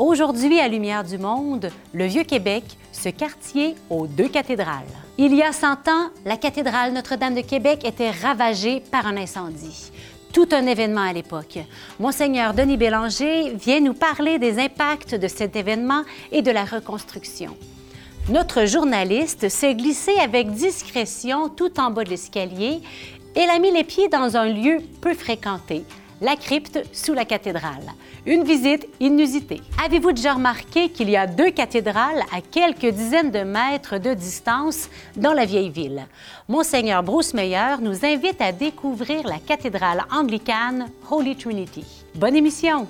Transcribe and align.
Aujourd'hui, 0.00 0.58
à 0.60 0.66
Lumière 0.66 1.04
du 1.04 1.18
Monde, 1.18 1.68
le 1.92 2.06
Vieux-Québec, 2.06 2.64
ce 2.90 3.10
quartier 3.10 3.74
aux 3.90 4.06
deux 4.06 4.28
cathédrales. 4.28 4.86
Il 5.18 5.34
y 5.34 5.42
a 5.42 5.52
100 5.52 5.72
ans, 5.88 6.08
la 6.24 6.38
cathédrale 6.38 6.94
Notre-Dame 6.94 7.34
de 7.34 7.42
Québec 7.42 7.84
était 7.84 8.10
ravagée 8.10 8.82
par 8.90 9.06
un 9.06 9.18
incendie. 9.18 9.92
Tout 10.32 10.48
un 10.52 10.64
événement 10.64 11.02
à 11.02 11.12
l'époque. 11.12 11.58
Monseigneur 11.98 12.54
Denis 12.54 12.78
Bélanger 12.78 13.52
vient 13.52 13.80
nous 13.80 13.92
parler 13.92 14.38
des 14.38 14.58
impacts 14.58 15.14
de 15.14 15.28
cet 15.28 15.54
événement 15.54 16.04
et 16.32 16.40
de 16.40 16.50
la 16.50 16.64
reconstruction. 16.64 17.54
Notre 18.30 18.64
journaliste 18.64 19.50
s'est 19.50 19.74
glissé 19.74 20.12
avec 20.18 20.50
discrétion 20.52 21.50
tout 21.50 21.78
en 21.78 21.90
bas 21.90 22.04
de 22.04 22.08
l'escalier 22.08 22.80
et 23.36 23.42
a 23.42 23.58
mis 23.58 23.70
les 23.70 23.84
pieds 23.84 24.08
dans 24.08 24.38
un 24.38 24.46
lieu 24.46 24.78
peu 25.02 25.12
fréquenté, 25.12 25.84
la 26.20 26.36
crypte 26.36 26.80
sous 26.92 27.14
la 27.14 27.24
cathédrale. 27.24 27.86
Une 28.26 28.44
visite 28.44 28.86
inusitée. 29.00 29.62
Avez-vous 29.84 30.12
déjà 30.12 30.34
remarqué 30.34 30.90
qu'il 30.90 31.10
y 31.10 31.16
a 31.16 31.26
deux 31.26 31.50
cathédrales 31.50 32.22
à 32.32 32.40
quelques 32.40 32.94
dizaines 32.94 33.30
de 33.30 33.40
mètres 33.40 33.98
de 33.98 34.14
distance 34.14 34.88
dans 35.16 35.32
la 35.32 35.44
vieille 35.44 35.70
ville? 35.70 36.06
Monseigneur 36.48 37.02
Bruce 37.02 37.34
Meyer 37.34 37.76
nous 37.80 38.04
invite 38.04 38.40
à 38.40 38.52
découvrir 38.52 39.26
la 39.26 39.38
cathédrale 39.38 40.04
anglicane 40.12 40.90
Holy 41.10 41.36
Trinity. 41.36 41.84
Bonne 42.14 42.36
émission! 42.36 42.86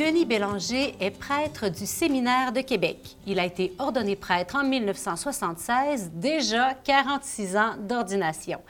Denis 0.00 0.24
Bélanger 0.24 0.94
est 0.98 1.10
prêtre 1.10 1.68
du 1.68 1.84
Séminaire 1.84 2.52
de 2.52 2.62
Québec. 2.62 3.18
Il 3.26 3.38
a 3.38 3.44
été 3.44 3.74
ordonné 3.78 4.16
prêtre 4.16 4.56
en 4.56 4.64
1976, 4.64 6.12
déjà 6.14 6.72
46 6.72 7.54
ans 7.54 7.74
d'ordination. 7.78 8.62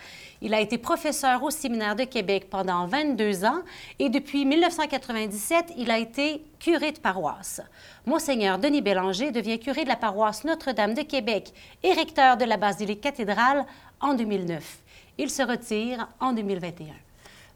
Il 0.43 0.53
a 0.55 0.61
été 0.61 0.77
professeur 0.77 1.45
au 1.45 1.51
Séminaire 1.51 1.95
de 1.95 2.03
Québec 2.03 2.49
pendant 2.51 2.85
22 2.89 3.45
ans 3.45 3.61
et 4.01 4.09
depuis 4.09 4.45
1997, 4.45 5.67
il 5.77 5.93
a 5.93 6.01
été 6.01 6.43
curé 6.59 6.91
de 6.91 6.99
paroisse. 6.99 7.61
Monseigneur 8.07 8.59
Denis 8.59 8.83
Bélanger 8.83 9.31
devient 9.31 9.61
curé 9.61 9.85
de 9.85 9.89
la 9.89 9.95
paroisse 9.95 10.43
Notre-Dame 10.43 10.95
de 10.95 11.03
Québec 11.03 11.53
et 11.85 11.93
recteur 11.93 12.39
de 12.39 12.45
la 12.45 12.57
basilique 12.57 13.03
cathédrale 13.03 13.67
en 14.01 14.15
2009. 14.15 14.79
Il 15.17 15.31
se 15.31 15.45
retire 15.45 16.09
en 16.19 16.33
2021. 16.33 16.87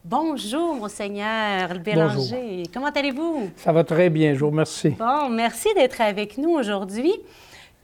Bonjour, 0.06 0.74
Monseigneur 0.74 1.78
Bélanger. 1.78 2.64
Comment 2.74 2.90
allez-vous? 2.90 3.48
Ça 3.56 3.72
va 3.72 3.84
très 3.84 4.10
bien, 4.10 4.34
je 4.34 4.40
vous 4.40 4.50
remercie. 4.50 4.90
Bon, 4.90 5.30
merci 5.30 5.68
d'être 5.74 5.98
avec 6.02 6.36
nous 6.36 6.50
aujourd'hui. 6.50 7.10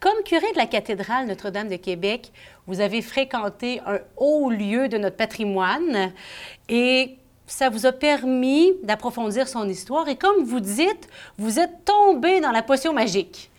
Comme 0.00 0.22
curé 0.26 0.44
de 0.52 0.58
la 0.58 0.66
cathédrale 0.66 1.26
Notre-Dame 1.26 1.68
de 1.70 1.76
Québec, 1.76 2.30
vous 2.66 2.82
avez 2.82 3.00
fréquenté 3.00 3.80
un 3.86 4.00
haut 4.18 4.50
lieu 4.50 4.88
de 4.88 4.98
notre 4.98 5.16
patrimoine 5.16 6.12
et 6.68 7.16
ça 7.46 7.70
vous 7.70 7.86
a 7.86 7.92
permis 7.92 8.74
d'approfondir 8.82 9.48
son 9.48 9.66
histoire. 9.66 10.06
Et 10.10 10.16
comme 10.16 10.44
vous 10.44 10.60
dites, 10.60 11.08
vous 11.38 11.58
êtes 11.58 11.86
tombé 11.86 12.42
dans 12.42 12.52
la 12.52 12.60
potion 12.60 12.92
magique. 12.92 13.50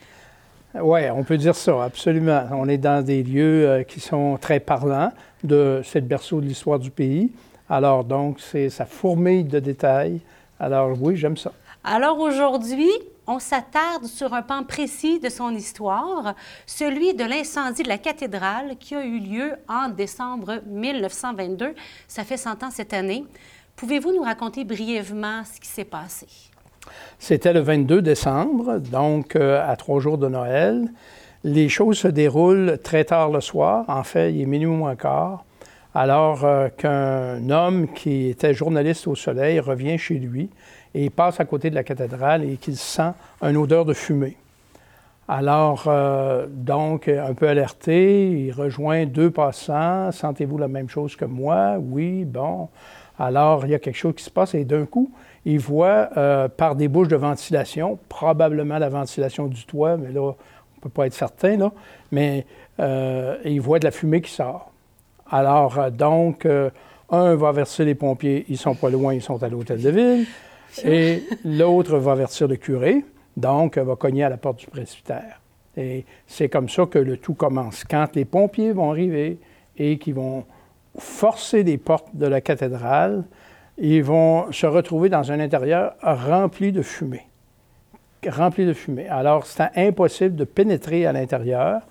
Oui, 0.80 1.10
on 1.10 1.24
peut 1.24 1.38
dire 1.38 1.56
ça, 1.56 1.84
absolument. 1.84 2.44
On 2.52 2.70
est 2.70 2.78
dans 2.78 3.04
des 3.04 3.24
lieux 3.24 3.68
euh, 3.68 3.84
qui 3.84 4.00
sont 4.00 4.38
très 4.40 4.60
parlants 4.60 5.12
de 5.44 5.82
cette 5.84 6.08
berceau 6.08 6.42
de 6.42 6.46
l'histoire 6.46 6.78
du 6.78 6.92
pays. 6.92 7.32
Alors, 7.72 8.04
donc, 8.04 8.42
c'est 8.42 8.70
ça 8.70 8.86
fourmille 8.86 9.46
de 9.46 9.60
détails. 9.60 10.20
Alors, 10.60 10.92
oui, 11.02 11.16
j'aime 11.16 11.38
ça. 11.38 11.54
Alors, 11.86 12.20
aujourd'hui, 12.20 12.92
on 13.28 13.40
s'attarde 13.40 14.04
sur 14.08 14.34
un 14.34 14.42
pan 14.42 14.66
précis 14.66 15.22
de 15.22 15.30
son 15.30 15.56
histoire, 15.56 16.36
celui 16.66 17.14
de 17.14 17.24
l'incendie 17.24 17.84
de 17.84 17.88
la 17.88 17.98
cathédrale 17.98 18.76
qui 18.78 18.94
a 18.94 19.06
eu 19.06 19.20
lieu 19.20 19.54
en 19.70 19.88
décembre 19.88 20.60
1922. 20.68 21.74
Ça 22.10 22.26
fait 22.26 22.36
100 22.36 22.62
ans 22.62 22.72
cette 22.72 22.94
année. 22.94 23.24
Pouvez-vous 23.78 24.12
nous 24.12 24.24
raconter 24.24 24.66
brièvement 24.66 25.44
ce 25.46 25.62
qui 25.62 25.70
s'est 25.70 25.86
passé? 25.86 26.28
C'était 27.20 27.54
le 27.54 27.62
22 27.62 28.02
décembre, 28.02 28.80
donc 28.80 29.38
euh, 29.38 29.66
à 29.66 29.78
trois 29.78 30.02
jours 30.02 30.18
de 30.18 30.28
Noël. 30.28 30.90
Les 31.46 31.70
choses 31.70 32.00
se 32.00 32.10
déroulent 32.10 32.80
très 32.84 33.06
tard 33.06 33.30
le 33.30 33.40
soir. 33.40 33.86
En 33.88 34.04
fait, 34.04 34.34
il 34.34 34.42
est 34.42 34.46
minuit 34.46 34.68
moins 34.68 34.98
quart 34.98 35.46
alors 35.94 36.46
euh, 36.46 36.70
qu'un 36.70 37.50
homme 37.50 37.88
qui 37.90 38.30
était 38.30 38.54
journaliste 38.54 39.08
au 39.08 39.16
soleil 39.16 39.60
revient 39.60 39.98
chez 39.98 40.16
lui 40.16 40.50
et 40.94 41.10
passe 41.10 41.40
à 41.40 41.46
côté 41.46 41.70
de 41.70 41.76
la 41.76 41.84
cathédrale 41.84 42.46
et 42.46 42.56
qu'il 42.56 42.78
sent 42.78 43.12
une 43.42 43.58
odeur 43.58 43.84
de 43.84 43.94
fumée. 43.94 44.38
Alors, 45.28 45.86
euh, 45.88 46.48
donc, 46.50 47.08
un 47.08 47.34
peu 47.34 47.48
alerté, 47.48 48.30
il 48.30 48.52
rejoint 48.52 49.06
deux 49.06 49.32
passants. 49.32 50.12
Sentez-vous 50.12 50.58
la 50.58 50.68
même 50.68 50.90
chose 50.90 51.16
que 51.16 51.26
moi? 51.26 51.78
Oui, 51.80 52.26
bon. 52.26 52.68
Alors, 53.18 53.66
il 53.66 53.72
y 53.72 53.76
a 53.76 53.80
quelque 53.80 53.96
chose 53.96 54.16
qui 54.16 54.24
se 54.24 54.30
passe 54.30 54.56
et 54.56 54.66
d'un 54.66 54.86
coup, 54.86 55.12
il 55.46 55.60
voit 55.60 56.10
euh, 56.18 56.50
par 56.50 56.76
des 56.76 56.88
bouches 56.88 57.08
de 57.08 57.16
ventilation, 57.16 57.98
probablement 58.10 58.78
la 58.78 58.90
ventilation 58.90 59.48
du 59.48 59.66
toit, 59.66 59.96
mais 59.96 60.12
là, 60.12 60.22
on 60.22 60.28
ne 60.30 60.82
peut 60.82 60.90
pas 60.90 61.08
être 61.08 61.14
certain, 61.14 61.58
là, 61.58 61.72
mais 62.12 62.46
il 63.46 63.62
voit 63.62 63.80
de 63.80 63.86
la 63.86 63.92
fumée 63.92 64.22
qui 64.22 64.32
sort. 64.32 64.71
Alors, 65.32 65.80
euh, 65.80 65.90
donc, 65.90 66.46
euh, 66.46 66.70
un 67.10 67.36
va 67.36 67.50
avertir 67.50 67.86
les 67.86 67.96
pompiers, 67.96 68.46
ils 68.50 68.58
sont 68.58 68.76
pas 68.76 68.90
loin, 68.90 69.14
ils 69.14 69.22
sont 69.22 69.42
à 69.42 69.48
l'hôtel 69.48 69.82
de 69.82 69.90
ville. 69.90 70.26
Et 70.86 71.24
l'autre 71.44 71.98
va 71.98 72.12
avertir 72.12 72.48
le 72.48 72.58
curé, 72.58 73.04
donc 73.36 73.78
va 73.78 73.96
cogner 73.96 74.24
à 74.24 74.30
la 74.30 74.38
porte 74.38 74.60
du 74.60 74.68
presbytère. 74.68 75.42
Et 75.76 76.06
c'est 76.28 76.50
comme 76.50 76.70
ça 76.70 76.86
que 76.86 77.00
le 77.00 77.18
tout 77.18 77.34
commence. 77.34 77.84
Quand 77.90 78.16
les 78.16 78.26
pompiers 78.26 78.72
vont 78.72 78.92
arriver 78.92 79.40
et 79.78 79.98
qu'ils 79.98 80.16
vont 80.16 80.46
forcer 80.98 81.64
les 81.64 81.78
portes 81.78 82.14
de 82.14 82.26
la 82.26 82.42
cathédrale, 82.42 83.24
ils 83.78 84.04
vont 84.04 84.52
se 84.52 84.66
retrouver 84.66 85.10
dans 85.10 85.32
un 85.32 85.40
intérieur 85.40 85.94
rempli 86.02 86.72
de 86.72 86.82
fumée. 86.82 87.26
Rempli 88.28 88.66
de 88.66 88.74
fumée. 88.74 89.08
Alors, 89.08 89.46
c'est 89.46 89.70
impossible 89.76 90.36
de 90.36 90.44
pénétrer 90.44 91.06
à 91.06 91.14
l'intérieur. 91.14 91.82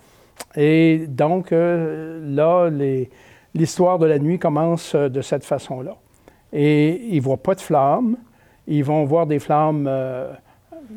Et 0.55 1.05
donc, 1.07 1.51
euh, 1.51 2.21
là, 2.23 2.69
les, 2.69 3.09
l'histoire 3.53 3.99
de 3.99 4.05
la 4.05 4.19
nuit 4.19 4.39
commence 4.39 4.95
euh, 4.95 5.09
de 5.09 5.21
cette 5.21 5.45
façon-là. 5.45 5.95
Et 6.53 7.01
ils 7.09 7.17
ne 7.17 7.21
voient 7.21 7.37
pas 7.37 7.55
de 7.55 7.61
flammes. 7.61 8.17
Ils 8.67 8.83
vont 8.83 9.03
voir 9.05 9.25
des 9.25 9.39
flammes 9.39 9.85
euh, 9.87 10.31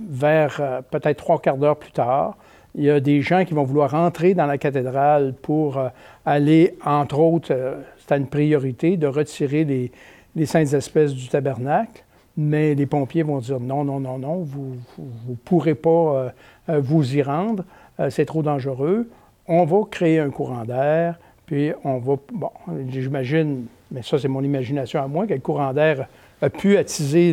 vers 0.08 0.56
euh, 0.60 0.80
peut-être 0.82 1.18
trois 1.18 1.40
quarts 1.40 1.56
d'heure 1.56 1.76
plus 1.76 1.92
tard. 1.92 2.36
Il 2.74 2.84
y 2.84 2.90
a 2.90 2.98
des 2.98 3.22
gens 3.22 3.44
qui 3.44 3.54
vont 3.54 3.62
vouloir 3.62 3.94
entrer 3.94 4.34
dans 4.34 4.46
la 4.46 4.58
cathédrale 4.58 5.34
pour 5.40 5.80
aller, 6.26 6.76
entre 6.84 7.20
autres, 7.20 7.54
c'est 7.96 8.16
une 8.16 8.26
priorité, 8.26 8.96
de 8.96 9.06
retirer 9.06 9.62
les, 9.62 9.92
les, 10.34 10.44
saintes 10.44 10.72
espèces 10.72 11.14
du 11.14 11.28
tabernacle. 11.28 12.02
Mais 12.36 12.74
les 12.74 12.86
pompiers 12.86 13.22
vont 13.22 13.38
dire 13.38 13.60
non, 13.60 13.84
non, 13.84 14.00
non, 14.00 14.18
non, 14.18 14.38
vous 14.38 14.74
ne 14.98 15.36
pourrez 15.44 15.76
pas 15.76 16.32
vous 16.66 17.16
y 17.16 17.22
rendre, 17.22 17.62
c'est 18.08 18.24
trop 18.24 18.42
dangereux. 18.42 19.08
On 19.46 19.64
va 19.64 19.82
créer 19.88 20.18
un 20.18 20.30
courant 20.30 20.64
d'air, 20.64 21.20
puis 21.46 21.72
on 21.84 21.98
va, 21.98 22.16
bon, 22.32 22.50
j'imagine, 22.88 23.66
mais 23.90 24.02
ça 24.02 24.18
c'est 24.18 24.28
mon 24.28 24.42
imagination 24.42 25.02
à 25.02 25.06
moi, 25.06 25.26
que 25.26 25.34
courant 25.38 25.72
d'air 25.72 26.06
a 26.40 26.50
pu 26.50 26.76
attiser 26.76 27.32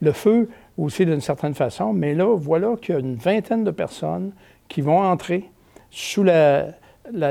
le, 0.00 0.12
feu 0.12 0.48
aussi 0.76 1.06
d'une 1.06 1.20
certaine 1.20 1.54
façon. 1.54 1.92
Mais 1.92 2.14
là, 2.14 2.36
voilà 2.36 2.76
qu'il 2.80 2.94
y 2.94 2.96
a 2.96 3.00
une 3.00 3.16
vingtaine 3.16 3.64
de 3.64 3.70
personnes 3.70 4.32
qui 4.68 4.80
vont 4.80 5.00
entrer 5.00 5.44
sous 5.90 6.24
la, 6.24 6.74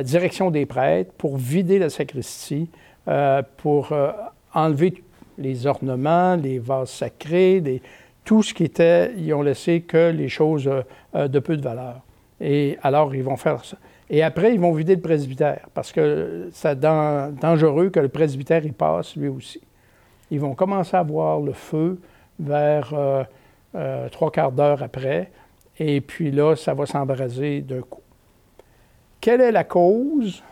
direction 0.03 0.51
des 0.51 0.65
prêtres 0.65 1.11
pour 1.17 1.37
vider 1.37 1.79
la 1.79 1.89
sacristie, 1.89 2.69
euh, 3.07 3.41
pour 3.57 3.91
euh, 3.91 4.11
enlever 4.53 5.03
les 5.37 5.65
ornements, 5.65 6.35
les 6.35 6.59
vases 6.59 6.91
sacrés, 6.91 7.81
tout 8.23 8.43
ce 8.43 8.53
qui 8.53 8.63
était, 8.63 9.11
ils 9.17 9.33
ont 9.33 9.41
laissé 9.41 9.81
que 9.81 10.11
les 10.11 10.29
choses 10.29 10.69
euh, 11.15 11.27
de 11.27 11.39
peu 11.39 11.57
de 11.57 11.61
valeur. 11.61 12.01
Et 12.39 12.77
alors, 12.83 13.13
ils 13.15 13.23
vont 13.23 13.37
faire. 13.37 13.61
Et 14.13 14.21
après, 14.21 14.53
ils 14.53 14.59
vont 14.59 14.71
vider 14.71 14.93
le 14.93 15.01
presbytère 15.01 15.67
parce 15.73 15.91
que 15.91 16.47
c'est 16.53 16.79
dangereux 16.79 17.89
que 17.89 17.99
le 17.99 18.09
presbytère 18.09 18.63
y 18.63 18.71
passe 18.71 19.15
lui 19.15 19.27
aussi. 19.27 19.59
Ils 20.29 20.39
vont 20.39 20.53
commencer 20.53 20.95
à 20.95 21.01
voir 21.01 21.39
le 21.39 21.51
feu 21.51 21.99
vers 22.39 22.93
euh, 22.93 23.23
euh, 23.73 24.07
trois 24.09 24.29
quarts 24.29 24.51
d'heure 24.51 24.83
après, 24.83 25.31
et 25.79 25.99
puis 25.99 26.29
là, 26.29 26.55
ça 26.55 26.75
va 26.75 26.85
s'embraser 26.85 27.61
d'un 27.61 27.81
coup. 27.81 28.03
Quelle 29.19 29.41
est 29.41 29.51
la 29.51 29.63
cause? 29.63 30.43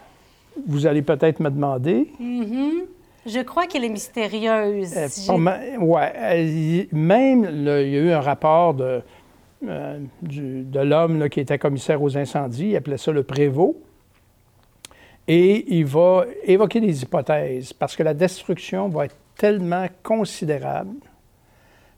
Vous 0.68 0.88
allez 0.88 1.04
peut-être 1.04 1.40
me 1.40 1.52
demander. 1.52 2.12
Mm-hmm. 2.19 2.86
Je 3.28 3.42
crois 3.42 3.68
qu'elle 3.68 3.84
est 3.84 3.90
mystérieuse. 3.90 4.98
Euh, 4.98 5.07
oui. 5.80 6.88
Même, 6.92 7.48
il 7.54 7.64
y 7.68 7.98
a 7.98 8.00
eu 8.00 8.10
un 8.10 8.22
rapport 8.22 8.74
de, 8.74 9.04
euh, 9.68 10.00
de 10.22 10.80
l'homme 10.80 11.30
qui 11.30 11.40
était 11.40 11.60
commissaire 11.60 12.02
aux 12.02 12.18
incendies, 12.18 12.69
il 12.69 12.75
appelait 12.75 12.98
ça 12.98 13.12
le 13.12 13.24
prévôt. 13.24 13.81
Et 15.28 15.78
il 15.78 15.86
va 15.86 16.25
évoquer 16.44 16.81
des 16.81 17.04
hypothèses 17.04 17.74
parce 17.74 17.96
que 17.96 18.04
la 18.04 18.13
destruction 18.13 18.90
va 18.90 19.06
être 19.06 19.16
tellement 19.38 19.88
considérable 20.04 20.96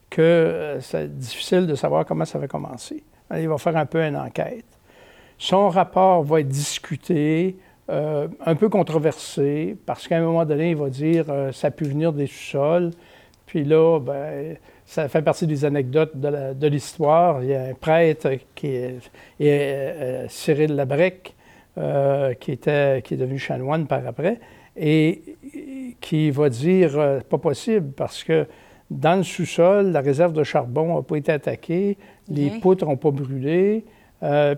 que 0.10 0.77
c'est 0.81 1.18
difficile 1.18 1.65
de 1.65 1.75
savoir 1.75 2.06
comment 2.06 2.25
ça 2.25 2.38
va 2.38 2.48
commencer. 2.48 3.04
Il 3.36 3.48
va 3.48 3.57
faire 3.57 3.77
un 3.77 3.86
peu 3.86 4.04
une 4.04 4.18
enquête. 4.18 4.66
Son 5.39 5.69
rapport 5.69 6.24
va 6.24 6.42
être 6.42 6.48
discuté, 6.48 7.57
un 7.89 8.56
peu 8.56 8.69
controversé, 8.69 9.75
parce 9.86 10.07
qu'à 10.07 10.18
un 10.18 10.21
moment 10.21 10.45
donné, 10.45 10.69
il 10.69 10.75
va 10.75 10.89
dire 10.89 11.25
ça 11.51 11.68
a 11.68 11.71
pu 11.71 11.86
venir 11.86 12.13
des 12.13 12.27
sous-sols. 12.27 12.92
Puis 13.48 13.63
là, 13.63 14.00
ben, 14.00 14.57
ça 14.85 15.07
fait 15.07 15.21
partie 15.21 15.47
des 15.47 15.65
anecdotes 15.65 16.15
de 16.15 16.68
l'histoire. 16.68 17.44
Il 17.44 17.50
y 17.50 17.56
a 17.56 17.63
un 17.63 17.74
prêtre 17.74 18.30
qui 18.56 18.68
est, 18.68 19.00
euh, 19.41 20.25
Cyril 20.30 20.75
Labrec, 20.75 21.33
euh, 21.77 22.33
qui, 22.33 22.51
était, 22.51 23.01
qui 23.03 23.15
est 23.15 23.18
devenu 23.18 23.39
chanoine 23.39 23.88
par 23.88 24.06
après, 24.06 24.39
et 24.75 25.21
qui 26.01 26.31
va 26.31 26.50
dire 26.50 27.00
euh, 27.00 27.19
pas 27.27 27.38
possible 27.38 27.91
parce 27.95 28.24
que 28.24 28.45
dans 28.91 29.15
le 29.15 29.24
sous-sol, 29.24 29.91
la 29.91 30.01
réserve 30.01 30.33
de 30.33 30.44
charbon 30.44 30.95
n'a 30.95 31.01
pas 31.01 31.15
été 31.15 31.31
attaquée, 31.31 31.97
les 32.30 32.51
poutres 32.62 32.85
n'ont 32.85 32.97
pas 32.97 33.12
brûlé, 33.12 33.85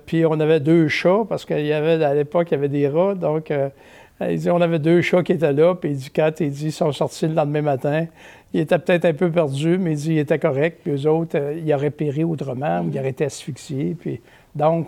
puis 0.06 0.25
on 0.25 0.39
avait 0.39 0.60
deux 0.60 0.89
chats 0.89 1.24
parce 1.30 1.45
qu'il 1.45 1.66
y 1.66 1.72
avait 1.72 2.04
à 2.04 2.13
l'époque 2.13 2.48
il 2.51 2.56
y 2.56 2.57
avait 2.57 2.68
des 2.68 2.89
rats, 2.89 3.16
donc 3.16 3.54
il 4.22 4.38
dit, 4.38 4.50
on 4.50 4.60
avait 4.60 4.80
deux 4.80 5.01
chats 5.01 5.24
qui 5.24 5.33
étaient 5.33 5.54
là, 5.54 5.75
puis 5.75 5.92
il 5.92 5.98
dit, 5.98 6.12
il 6.39 6.50
dit, 6.50 6.66
ils 6.66 6.72
sont 6.72 6.92
sortis 6.92 7.27
le 7.27 7.33
lendemain 7.33 7.62
matin. 7.62 8.07
Il 8.56 8.62
était 8.62 8.80
peut-être 8.80 9.04
un 9.04 9.13
peu 9.13 9.30
perdu, 9.30 9.78
mais 9.78 9.92
il 9.92 9.98
dit, 9.98 10.12
il 10.13 10.19
était 10.19 10.40
correct. 10.40 10.80
Puis 10.81 10.94
eux 10.94 11.10
autres, 11.10 11.38
euh, 11.38 11.60
ils 11.62 11.74
auraient 11.74 11.90
péri 11.90 12.24
autrement, 12.24 12.80
ou 12.80 12.90
ils 12.90 12.98
auraient 12.98 13.10
été 13.10 13.25
asphyxiés. 13.25 13.98
Puis, 14.00 14.22
donc, 14.56 14.88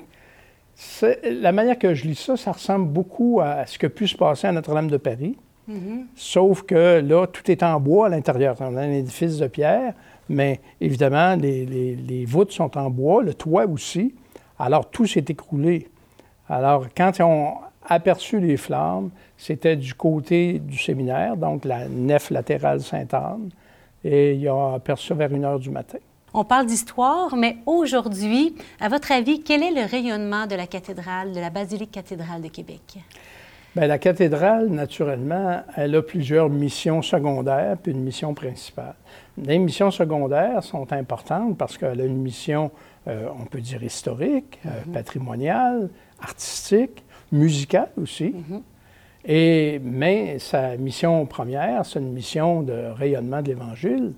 la 1.30 1.52
manière 1.52 1.78
que 1.78 1.94
je 1.94 2.06
lis 2.06 2.16
ça, 2.16 2.38
ça 2.38 2.54
ressemble 2.54 2.88
beaucoup 2.88 3.42
à 3.44 3.66
ce 3.66 3.78
que 3.78 3.88
pu 3.88 4.08
se 4.08 4.16
passer 4.16 4.48
à 4.48 4.54
Notre-Dame 4.54 4.90
de 4.90 4.96
Paris. 4.96 5.36
Mm-hmm. 5.70 6.06
Sauf 6.16 6.62
que 6.62 7.02
là, 7.02 7.28
tout 7.28 7.52
est 7.52 7.62
en 7.62 7.78
bois 7.82 8.06
à 8.06 8.10
l'intérieur. 8.10 8.56
On 8.62 8.78
a 8.78 8.84
un 8.84 8.92
édifice 8.92 9.38
de 9.38 9.48
pierre, 9.48 9.94
mais 10.30 10.62
évidemment, 10.80 11.36
les, 11.36 11.66
les 11.66 12.24
voûtes 12.24 12.54
sont 12.54 12.78
en 12.78 12.90
bois, 12.90 13.22
le 13.22 13.34
toit 13.34 13.66
aussi. 13.66 14.16
Alors, 14.58 14.90
tout 14.90 15.06
s'est 15.06 15.26
écroulé. 15.28 15.90
Alors, 16.48 16.88
quand 16.96 17.12
on, 17.20 17.56
aperçu 17.88 18.40
les 18.40 18.58
flammes, 18.58 19.10
c'était 19.38 19.76
du 19.76 19.94
côté 19.94 20.60
du 20.60 20.78
séminaire, 20.78 21.38
donc 21.38 21.66
la 21.66 21.88
nef 21.88 22.30
latérale 22.30 22.82
Sainte-Anne, 22.82 23.50
et 24.04 24.34
il 24.34 24.48
a 24.48 24.74
aperçu 24.76 25.14
vers 25.14 25.34
une 25.34 25.46
heure 25.46 25.60
du 25.60 25.70
matin. 25.70 25.98
On 26.34 26.44
parle 26.44 26.66
d'histoire, 26.66 27.36
mais 27.36 27.58
aujourd'hui, 27.66 28.56
à 28.80 28.90
votre 28.90 29.12
avis, 29.12 29.42
quel 29.42 29.64
est 29.64 29.72
le 29.72 29.90
rayonnement 29.90 30.46
de 30.46 30.56
la 30.56 30.68
cathédrale, 30.68 31.32
de 31.32 31.40
la 31.40 31.50
basilique 31.50 31.92
cathédrale 31.92 32.42
de 32.42 32.50
Québec? 32.50 33.00
Bien, 33.76 33.88
la 33.88 33.98
cathédrale, 33.98 34.68
naturellement, 34.68 35.62
elle 35.76 35.96
a 35.96 36.02
plusieurs 36.02 36.50
missions 36.50 37.02
secondaires 37.02 37.78
puis 37.82 37.92
une 37.92 38.04
mission 38.04 38.34
principale. 38.34 38.96
Les 39.38 39.58
missions 39.60 39.92
secondaires 39.92 40.64
sont 40.64 40.92
importantes 40.94 41.58
parce 41.58 41.78
qu'elle 41.78 42.02
a 42.02 42.06
une 42.06 42.22
mission, 42.22 42.72
euh, 43.08 43.30
on 43.40 43.46
peut 43.46 43.62
dire 43.62 43.84
historique, 43.84 44.60
euh, 44.66 44.70
mm-hmm. 44.70 44.92
patrimoniale, 44.92 45.90
artistique, 46.22 47.04
musicale 47.32 47.90
aussi. 48.02 48.34
Mhm. 48.34 48.62
Et, 49.26 49.80
mais 49.84 50.40
sa 50.40 50.78
mission 50.78 51.26
première, 51.26 51.86
c'est 51.86 52.00
une 52.00 52.14
mission 52.14 52.62
de 52.62 52.92
rayonnement 52.96 53.42
de 53.42 53.48
l'Évangile, 53.48 54.14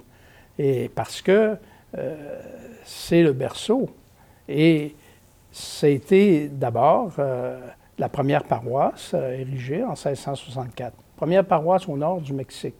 et 0.59 0.89
parce 0.93 1.21
que 1.21 1.57
euh, 1.97 2.41
c'est 2.83 3.23
le 3.23 3.33
berceau. 3.33 3.89
Et 4.47 4.95
c'était 5.51 6.49
d'abord 6.51 7.13
euh, 7.17 7.59
la 7.97 8.09
première 8.09 8.43
paroisse 8.43 9.11
euh, 9.13 9.39
érigée 9.39 9.83
en 9.83 9.93
1664. 9.93 10.93
Première 11.15 11.45
paroisse 11.45 11.87
au 11.87 11.97
nord 11.97 12.21
du 12.21 12.33
Mexique. 12.33 12.75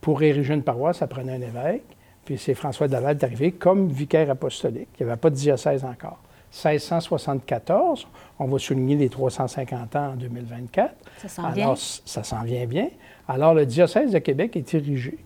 Pour 0.00 0.22
ériger 0.22 0.54
une 0.54 0.62
paroisse, 0.62 0.98
ça 0.98 1.06
prenait 1.06 1.32
un 1.32 1.42
évêque, 1.42 1.84
puis 2.24 2.38
c'est 2.38 2.54
François 2.54 2.88
de 2.88 2.92
Laval 2.92 3.18
arrivé 3.22 3.52
comme 3.52 3.88
vicaire 3.88 4.30
apostolique. 4.30 4.88
Il 4.98 5.04
n'y 5.04 5.10
avait 5.12 5.20
pas 5.20 5.30
de 5.30 5.36
diocèse 5.36 5.84
encore. 5.84 6.18
1674. 6.52 8.06
On 8.38 8.44
va 8.46 8.58
souligner 8.58 8.96
les 8.96 9.08
350 9.08 9.96
ans 9.96 10.12
en 10.12 10.16
2024. 10.16 10.94
Ça 11.18 11.28
s'en 11.28 11.50
vient. 11.50 11.74
Ça 11.76 12.22
s'en 12.22 12.42
vient 12.42 12.66
bien. 12.66 12.88
Alors, 13.26 13.54
le 13.54 13.64
diocèse 13.66 14.12
de 14.12 14.18
Québec 14.18 14.56
est 14.56 14.74
érigé. 14.74 15.18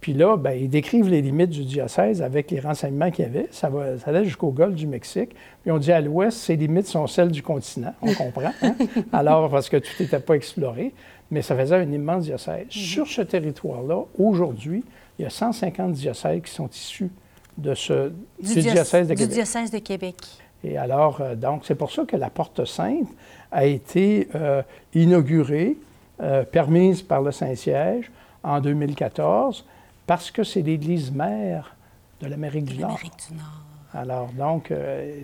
Puis 0.00 0.12
là, 0.12 0.36
bien, 0.36 0.52
ils 0.52 0.68
décrivent 0.68 1.08
les 1.08 1.22
limites 1.22 1.48
du 1.48 1.64
diocèse 1.64 2.20
avec 2.20 2.50
les 2.50 2.60
renseignements 2.60 3.10
qu'il 3.10 3.24
y 3.24 3.28
avait. 3.28 3.48
Ça, 3.50 3.70
va, 3.70 3.96
ça 3.96 4.10
allait 4.10 4.24
jusqu'au 4.24 4.50
golfe 4.50 4.74
du 4.74 4.86
Mexique. 4.86 5.34
Puis 5.62 5.70
on 5.70 5.78
dit 5.78 5.92
à 5.92 6.00
l'ouest, 6.00 6.36
ces 6.36 6.56
limites 6.56 6.88
sont 6.88 7.06
celles 7.06 7.30
du 7.30 7.42
continent. 7.42 7.94
On 8.02 8.12
comprend. 8.12 8.52
Hein? 8.60 8.74
Alors, 9.14 9.48
parce 9.48 9.70
que 9.70 9.78
tout 9.78 9.92
n'était 10.00 10.20
pas 10.20 10.34
exploré. 10.34 10.92
Mais 11.30 11.40
ça 11.40 11.56
faisait 11.56 11.76
un 11.76 11.90
immense 11.90 12.24
diocèse. 12.24 12.66
Mm-hmm. 12.66 12.92
Sur 12.92 13.06
ce 13.06 13.22
territoire-là, 13.22 14.02
aujourd'hui, 14.18 14.84
il 15.18 15.22
y 15.22 15.24
a 15.24 15.30
150 15.30 15.92
diocèses 15.92 16.42
qui 16.42 16.50
sont 16.50 16.68
issus 16.68 17.10
de 17.56 17.74
ce, 17.74 18.12
du, 18.42 18.60
diocèse 18.60 19.08
de 19.08 19.14
Québec. 19.14 19.28
Du 19.28 19.34
diocèse 19.34 19.70
de 19.70 19.78
Québec. 19.78 20.16
Et 20.64 20.78
alors, 20.78 21.20
euh, 21.20 21.34
donc, 21.34 21.64
c'est 21.66 21.74
pour 21.74 21.92
ça 21.92 22.04
que 22.04 22.16
la 22.16 22.30
Porte 22.30 22.64
Sainte 22.64 23.08
a 23.52 23.66
été 23.66 24.28
euh, 24.34 24.62
inaugurée, 24.94 25.76
euh, 26.22 26.42
permise 26.44 27.02
par 27.02 27.20
le 27.20 27.32
Saint-Siège 27.32 28.10
en 28.42 28.60
2014, 28.60 29.64
parce 30.06 30.30
que 30.30 30.42
c'est 30.42 30.62
l'église 30.62 31.12
mère 31.12 31.76
de 32.20 32.28
l'Amérique 32.28 32.64
du, 32.64 32.78
Nord. 32.78 32.98
du 32.98 33.34
Nord. 33.34 33.60
Alors, 33.92 34.28
donc, 34.32 34.72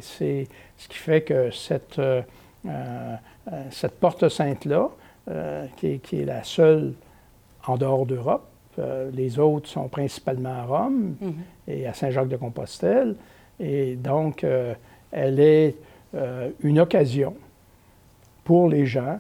c'est 0.01 0.47
ce 0.77 0.89
qui 0.89 0.97
fait 0.97 1.23
que 1.23 1.51
cette, 1.51 2.01
cette 3.71 3.99
Porte 3.99 4.29
Sainte-là, 4.29 4.89
qui, 5.77 5.99
qui, 5.99 6.21
est 6.21 6.25
la 6.25 6.45
seule 6.45 6.95
en 7.67 7.77
dehors 7.77 8.07
d'Europe, 8.07 8.47
les 9.13 9.39
autres 9.39 9.69
sont 9.69 9.89
principalement 9.89 10.55
à 10.55 10.63
Rome 10.63 11.17
mm-hmm. 11.21 11.33
et 11.73 11.87
à 11.87 11.95
Saint-Jacques-de-Compostelle. 11.95 13.17
Et 13.59 13.97
donc, 13.97 14.45
elle 15.13 15.41
est 15.41 15.77
euh, 16.15 16.51
une 16.61 16.81
occasion 16.81 17.35
pour 18.45 18.69
les 18.69 18.87
gens 18.87 19.19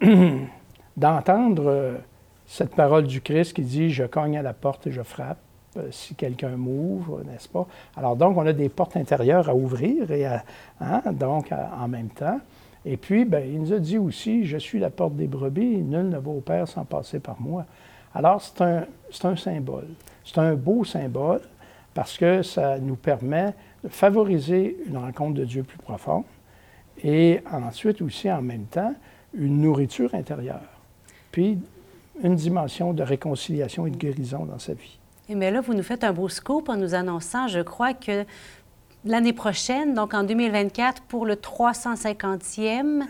d'entendre 0.96 1.66
euh, 1.66 1.94
cette 2.46 2.74
parole 2.74 3.06
du 3.06 3.20
Christ 3.20 3.54
qui 3.54 3.62
dit 3.62 3.90
Je 3.90 4.04
cogne 4.04 4.38
à 4.38 4.42
la 4.42 4.52
porte 4.52 4.86
et 4.86 4.92
je 4.92 5.02
frappe 5.02 5.38
euh, 5.76 5.88
si 5.90 6.14
quelqu'un 6.14 6.56
m'ouvre, 6.56 7.22
n'est-ce 7.24 7.48
pas? 7.48 7.66
Alors 7.96 8.16
donc, 8.16 8.36
on 8.36 8.46
a 8.46 8.52
des 8.52 8.68
portes 8.68 8.96
intérieures 8.96 9.48
à 9.48 9.54
ouvrir 9.54 10.10
et 10.10 10.26
hein, 10.26 11.02
donc 11.12 11.50
en 11.52 11.88
même 11.88 12.08
temps. 12.08 12.40
Et 12.84 12.96
puis, 12.96 13.24
ben, 13.24 13.44
il 13.46 13.60
nous 13.60 13.72
a 13.72 13.78
dit 13.78 13.98
aussi, 13.98 14.46
je 14.46 14.56
suis 14.56 14.78
la 14.78 14.90
porte 14.90 15.14
des 15.14 15.26
brebis, 15.26 15.82
nul 15.82 16.08
ne 16.08 16.18
va 16.18 16.30
au 16.30 16.40
Père 16.40 16.66
sans 16.66 16.84
passer 16.84 17.18
par 17.18 17.40
moi. 17.40 17.66
Alors, 18.14 18.40
c'est 18.40 18.62
un, 18.62 19.36
symbole. 19.36 19.88
C'est 20.24 20.38
un 20.38 20.54
beau 20.54 20.84
symbole 20.84 21.42
parce 21.94 22.16
que 22.16 22.42
ça 22.42 22.78
nous 22.78 22.96
permet 22.96 23.54
favoriser 23.90 24.76
une 24.86 24.96
rencontre 24.96 25.34
de 25.34 25.44
Dieu 25.44 25.62
plus 25.62 25.78
profonde 25.78 26.24
et 27.02 27.40
ensuite 27.50 28.02
aussi 28.02 28.30
en 28.30 28.42
même 28.42 28.64
temps 28.64 28.94
une 29.34 29.60
nourriture 29.60 30.14
intérieure, 30.14 30.80
puis 31.30 31.58
une 32.22 32.34
dimension 32.34 32.92
de 32.92 33.02
réconciliation 33.02 33.86
et 33.86 33.90
de 33.90 33.96
guérison 33.96 34.44
dans 34.44 34.58
sa 34.58 34.74
vie. 34.74 34.98
Et 35.28 35.34
mais 35.34 35.50
là, 35.50 35.60
vous 35.60 35.74
nous 35.74 35.82
faites 35.82 36.04
un 36.04 36.12
beau 36.12 36.28
scoop 36.28 36.68
en 36.68 36.76
nous 36.76 36.94
annonçant, 36.94 37.48
je 37.48 37.60
crois 37.60 37.92
que 37.92 38.24
l'année 39.04 39.32
prochaine, 39.32 39.94
donc 39.94 40.14
en 40.14 40.24
2024, 40.24 41.02
pour 41.02 41.26
le 41.26 41.34
350e 41.34 43.04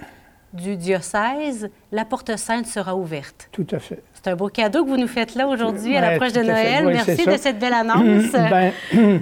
du 0.53 0.76
diocèse, 0.76 1.69
la 1.93 2.05
porte 2.05 2.37
sainte 2.37 2.67
sera 2.67 2.97
ouverte. 2.97 3.49
Tout 3.53 3.67
à 3.71 3.79
fait. 3.79 4.03
C'est 4.14 4.29
un 4.29 4.37
beau 4.37 4.49
cadeau 4.49 4.85
que 4.85 4.91
vous 4.91 4.97
nous 4.97 5.09
faites 5.09 5.35
là 5.35 5.47
aujourd'hui 5.47 5.97
à 5.97 6.00
l'approche 6.00 6.33
de 6.33 6.41
Noël. 6.41 6.87
Merci 6.87 7.26
de 7.26 7.37
cette 7.37 7.59
belle 7.59 7.75
annonce. 7.75 8.33
ben, 8.33 8.73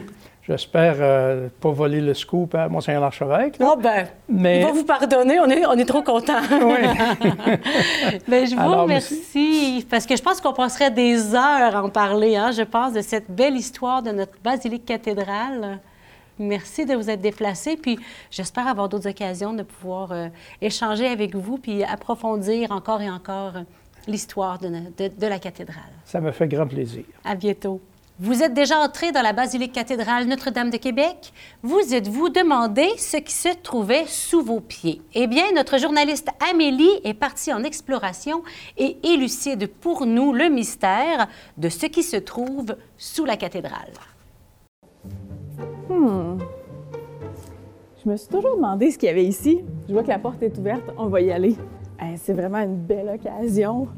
J'espère 0.49 0.95
ne 0.95 1.03
euh, 1.03 1.49
pas 1.61 1.71
voler 1.71 2.01
le 2.01 2.15
scoop 2.15 2.55
à 2.55 2.69
Monseigneur 2.69 3.01
l'Archevêque. 3.01 3.57
Oh 3.61 3.77
ben, 3.77 4.07
mais... 4.29 4.61
il 4.61 4.65
va 4.65 4.71
vous 4.71 4.85
pardonner, 4.85 5.41
on 5.41 5.51
est, 5.51 5.67
on 5.67 5.73
est 5.73 5.85
trop 5.85 6.03
contents. 6.03 6.41
Oui. 6.51 6.87
Ben, 8.29 8.47
je 8.47 8.55
vous 8.55 8.83
remercie, 8.83 9.85
parce 9.91 10.07
que 10.07 10.17
je 10.17 10.23
pense 10.23 10.41
qu'on 10.41 10.53
passerait 10.53 10.91
des 10.91 11.35
heures 11.35 11.75
à 11.75 11.83
en 11.83 11.89
parler, 11.89 12.37
hein, 12.37 12.53
je 12.53 12.63
pense, 12.63 12.93
de 12.93 13.01
cette 13.01 13.29
belle 13.29 13.57
histoire 13.57 14.03
de 14.03 14.13
notre 14.13 14.35
basilique 14.43 14.85
cathédrale. 14.85 15.81
Merci 16.39 16.87
de 16.87 16.95
vous 16.95 17.11
être 17.11 17.21
déplacé, 17.21 17.77
puis 17.77 17.99
j'espère 18.31 18.69
avoir 18.69 18.89
d'autres 18.89 19.09
occasions 19.09 19.53
de 19.53 19.63
pouvoir 19.65 20.13
euh, 20.13 20.29
échanger 20.61 21.07
avec 21.07 21.35
vous, 21.35 21.59
puis 21.59 21.83
approfondir 21.83 22.71
encore 22.71 23.01
et 23.03 23.11
encore 23.11 23.55
l'histoire 24.07 24.59
de, 24.59 24.69
de, 24.69 25.09
de 25.09 25.27
la 25.27 25.39
cathédrale. 25.41 25.83
Ça 26.05 26.21
me 26.21 26.31
fait 26.31 26.47
grand 26.47 26.67
plaisir. 26.67 27.05
À 27.25 27.35
bientôt. 27.35 27.81
Vous 28.19 28.43
êtes 28.43 28.55
déjà 28.55 28.79
entré 28.79 29.13
dans 29.13 29.21
la 29.21 29.35
basilique 29.35 29.75
cathédrale 29.75 30.25
Notre-Dame 30.25 30.71
de 30.71 30.79
Québec? 30.79 31.35
Vous 31.63 31.93
êtes-vous 31.93 32.31
demandé 32.31 32.89
ce 32.97 33.19
qui 33.19 33.35
se 33.35 33.51
trouvait 33.63 34.07
sous 34.07 34.41
vos 34.41 34.61
pieds? 34.61 35.03
Eh 35.13 35.27
bien, 35.27 35.45
notre 35.55 35.77
journaliste 35.77 36.29
Amélie 36.51 36.89
est 37.05 37.13
partie 37.13 37.53
en 37.53 37.63
exploration 37.63 38.43
et 38.79 38.97
élucide 39.05 39.69
pour 39.69 40.07
nous 40.07 40.33
le 40.33 40.49
mystère 40.49 41.29
de 41.59 41.69
ce 41.69 41.85
qui 41.85 42.03
se 42.03 42.17
trouve 42.17 42.75
sous 42.97 43.27
la 43.27 43.37
cathédrale. 43.37 43.93
Hmm. 45.91 46.39
Je 48.03 48.09
me 48.09 48.17
suis 48.17 48.29
toujours 48.29 48.57
demandé 48.57 48.93
ce 48.93 48.97
qu'il 48.97 49.09
y 49.09 49.13
avait 49.13 49.27
ici. 49.27 49.61
Je 49.89 49.93
vois 49.93 50.03
que 50.03 50.09
la 50.09 50.19
porte 50.19 50.43
est 50.43 50.57
ouverte, 50.57 50.91
on 50.97 51.09
va 51.09 51.21
y 51.21 51.31
aller. 51.31 51.55
C'est 52.17 52.33
vraiment 52.33 52.61
une 52.61 52.77
belle 52.77 53.11
occasion. 53.11 53.89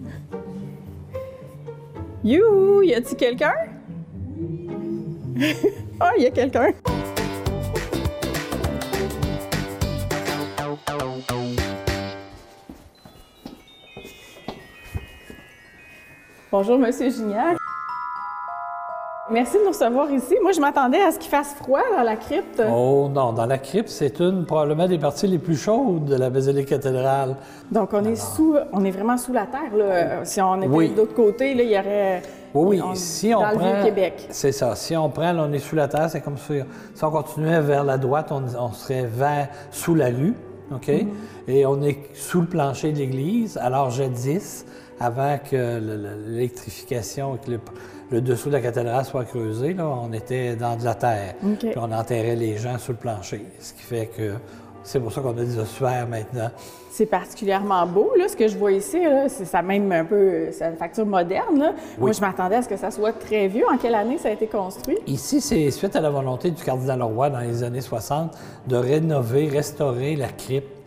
Youhou! 2.25 2.82
Y 2.82 2.94
a-t-il 2.94 3.16
quelqu'un? 3.16 3.54
Ah, 6.00 6.12
il 6.18 6.25
y 6.25 6.26
a 6.26 6.30
quelqu'un! 6.30 6.73
Bonjour, 16.50 16.78
Monsieur 16.78 17.11
Gignac. 17.11 17.57
Merci 19.30 19.59
de 19.59 19.62
nous 19.64 19.68
recevoir 19.68 20.11
ici. 20.11 20.35
Moi, 20.42 20.52
je 20.52 20.61
m'attendais 20.61 21.02
à 21.02 21.11
ce 21.12 21.18
qu'il 21.18 21.28
fasse 21.30 21.54
froid 21.54 21.83
dans 21.95 22.02
la 22.02 22.16
crypte. 22.16 22.62
Oh 22.66 23.11
non, 23.12 23.35
dans 23.35 23.45
la 23.45 23.59
crypte, 23.59 23.90
c'est 23.90 24.21
une 24.21 24.47
probablement 24.47 24.88
des 24.88 24.97
parties 24.99 25.26
les 25.26 25.37
plus 25.38 25.57
chaudes 25.57 26.07
de 26.07 26.16
la 26.16 26.30
basilique 26.30 26.68
cathédrale. 26.68 27.37
Donc, 27.71 27.90
on 27.92 28.02
est 28.04 28.16
sous, 28.16 28.57
on 28.73 28.83
est 28.87 28.90
vraiment 28.90 29.18
sous 29.18 29.35
la 29.35 29.45
terre. 29.45 29.76
Là. 29.76 30.25
Si 30.25 30.40
on 30.40 30.57
était 30.62 30.66
Oui. 30.68 30.88
de 30.88 30.97
l'autre 30.97 31.14
côté, 31.14 31.54
là, 31.54 31.62
il 31.62 31.71
y 31.71 31.78
aurait. 31.78 32.23
Oui, 32.55 32.76
oui, 32.78 32.83
on- 32.83 32.95
si 32.95 33.35
on 33.35 33.40
dans 33.40 33.50
le 33.50 33.57
prend. 33.57 33.75
Vieux-Québec. 33.75 34.26
C'est 34.31 34.52
ça. 34.52 34.75
Si 34.75 34.97
on 34.97 35.09
prend, 35.11 35.33
là, 35.33 35.47
on 35.49 35.52
est 35.52 35.59
sous 35.59 35.76
la 35.76 35.88
terre, 35.88 36.09
c'est 36.11 36.21
comme 36.21 36.37
si, 36.38 36.61
si 36.95 37.05
on 37.05 37.11
continuait 37.11 37.61
vers 37.61 37.85
la 37.85 37.99
droite, 37.99 38.31
on, 38.33 38.43
on 38.59 38.73
serait 38.73 39.05
vers, 39.07 39.49
sous 39.71 39.95
la 39.95 40.07
rue, 40.07 40.35
OK? 40.75 40.88
Mm-hmm. 40.88 41.07
Et 41.49 41.67
on 41.67 41.83
est 41.83 41.99
sous 42.14 42.40
le 42.40 42.47
plancher 42.47 42.93
de 42.93 42.99
l'église. 42.99 43.59
Alors, 43.59 43.90
jadis, 43.90 44.64
avant 45.00 45.38
que 45.38 45.57
le- 45.57 45.97
le- 45.97 46.17
l'électrification 46.28 47.37
et 47.37 47.38
que 47.38 47.50
le, 47.52 47.61
le 48.11 48.21
dessous 48.21 48.49
de 48.49 48.55
la 48.55 48.61
cathédrale 48.61 49.05
soit 49.05 49.25
creusé, 49.25 49.75
là, 49.75 49.87
on 49.87 50.12
était 50.12 50.57
dans 50.57 50.76
de 50.76 50.85
la 50.85 50.95
terre. 50.95 51.35
Puis 51.59 51.71
on 51.76 51.93
enterrait 51.93 52.37
les 52.37 52.57
gens 52.57 52.78
sous 52.78 52.93
le 52.93 52.99
plancher. 52.99 53.45
Ce 53.61 53.73
qui 53.75 53.83
fait 53.83 54.07
que 54.07 54.33
c'est 54.88 55.00
pour 55.00 55.12
ça 55.12 55.21
qu'on 55.21 55.30
a 55.30 55.45
des 55.45 55.59
ossuaires 55.59 56.07
maintenant. 56.09 56.50
C'est 56.90 57.04
particulièrement 57.04 57.87
beau, 57.87 58.12
là, 58.16 58.26
ce 58.26 58.35
que 58.35 58.49
je 58.49 58.57
vois 58.57 58.73
ici. 58.73 58.99
C'est 59.28 59.45
ça 59.45 59.61
même 59.61 59.92
un 59.92 60.04
peu. 60.04 60.47
C'est 60.50 60.64
une 60.66 60.76
facture 60.76 61.04
moderne. 61.04 61.59
là. 61.59 61.73
Moi, 61.99 62.12
je 62.12 62.21
m'attendais 62.23 62.57
à 62.57 62.62
ce 62.62 62.68
que 62.68 62.76
ça 62.78 62.90
soit 62.90 63.12
très 63.12 63.49
vieux. 63.49 63.64
En 63.71 63.76
quelle 63.76 63.95
année 63.95 64.16
ça 64.16 64.28
a 64.28 64.33
été 64.33 64.47
construit? 64.47 64.97
Ici, 65.07 65.42
c'est 65.42 65.71
suite 65.71 65.95
à 65.95 66.00
la 66.00 66.09
volonté 66.09 66.50
du 66.50 66.62
cardinal 66.62 67.00
Leroy 67.00 67.28
dans 67.28 67.40
les 67.40 67.62
années 67.62 67.83
60 67.83 68.33
de 68.66 68.76
rénover, 68.76 69.49
restaurer 69.49 70.16
la 70.16 70.28
crypte 70.28 70.77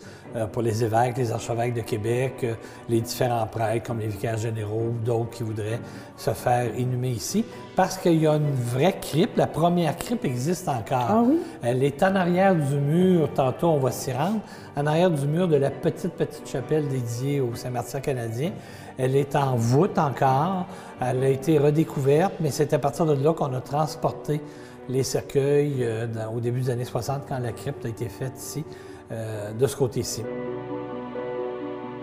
pour 0.51 0.61
les 0.61 0.83
évêques, 0.83 1.17
les 1.17 1.31
archevêques 1.31 1.73
de 1.73 1.81
Québec, 1.81 2.33
euh, 2.43 2.53
les 2.89 3.01
différents 3.01 3.45
prêtres 3.47 3.85
comme 3.87 3.99
les 3.99 4.07
vicaires 4.07 4.37
généraux 4.37 4.89
ou 4.93 5.03
d'autres 5.05 5.31
qui 5.31 5.43
voudraient 5.43 5.79
se 6.17 6.31
faire 6.31 6.73
inhumer 6.77 7.09
ici. 7.09 7.43
Parce 7.75 7.97
qu'il 7.97 8.15
y 8.21 8.27
a 8.27 8.35
une 8.35 8.51
vraie 8.51 8.95
crypte. 9.01 9.37
La 9.37 9.47
première 9.47 9.97
crypte 9.97 10.25
existe 10.25 10.67
encore. 10.67 11.07
Ah 11.09 11.23
oui? 11.25 11.39
Elle 11.63 11.83
est 11.83 12.01
en 12.03 12.15
arrière 12.15 12.55
du 12.55 12.75
mur, 12.75 13.29
tantôt 13.33 13.67
on 13.69 13.79
va 13.79 13.91
s'y 13.91 14.11
rendre, 14.11 14.39
en 14.75 14.85
arrière 14.87 15.09
du 15.11 15.25
mur 15.27 15.47
de 15.47 15.55
la 15.57 15.69
petite, 15.71 16.13
petite 16.13 16.47
chapelle 16.47 16.87
dédiée 16.87 17.41
au 17.41 17.55
Saint-Martin 17.55 17.99
canadien. 17.99 18.51
Elle 18.97 19.15
est 19.15 19.35
en 19.35 19.55
voûte 19.55 19.97
encore. 19.97 20.65
Elle 21.01 21.23
a 21.23 21.29
été 21.29 21.57
redécouverte, 21.57 22.33
mais 22.39 22.51
c'est 22.51 22.73
à 22.73 22.79
partir 22.79 23.05
de 23.05 23.13
là 23.13 23.33
qu'on 23.33 23.53
a 23.53 23.61
transporté 23.61 24.41
les 24.89 25.03
cercueils 25.03 25.77
euh, 25.81 26.07
dans- 26.07 26.33
au 26.35 26.39
début 26.39 26.61
des 26.61 26.69
années 26.69 26.85
60, 26.85 27.21
quand 27.27 27.39
la 27.39 27.51
crypte 27.51 27.85
a 27.85 27.89
été 27.89 28.09
faite 28.09 28.33
ici, 28.37 28.63
euh, 29.11 29.51
de 29.53 29.67
ce 29.67 29.75
côté-ci. 29.75 30.23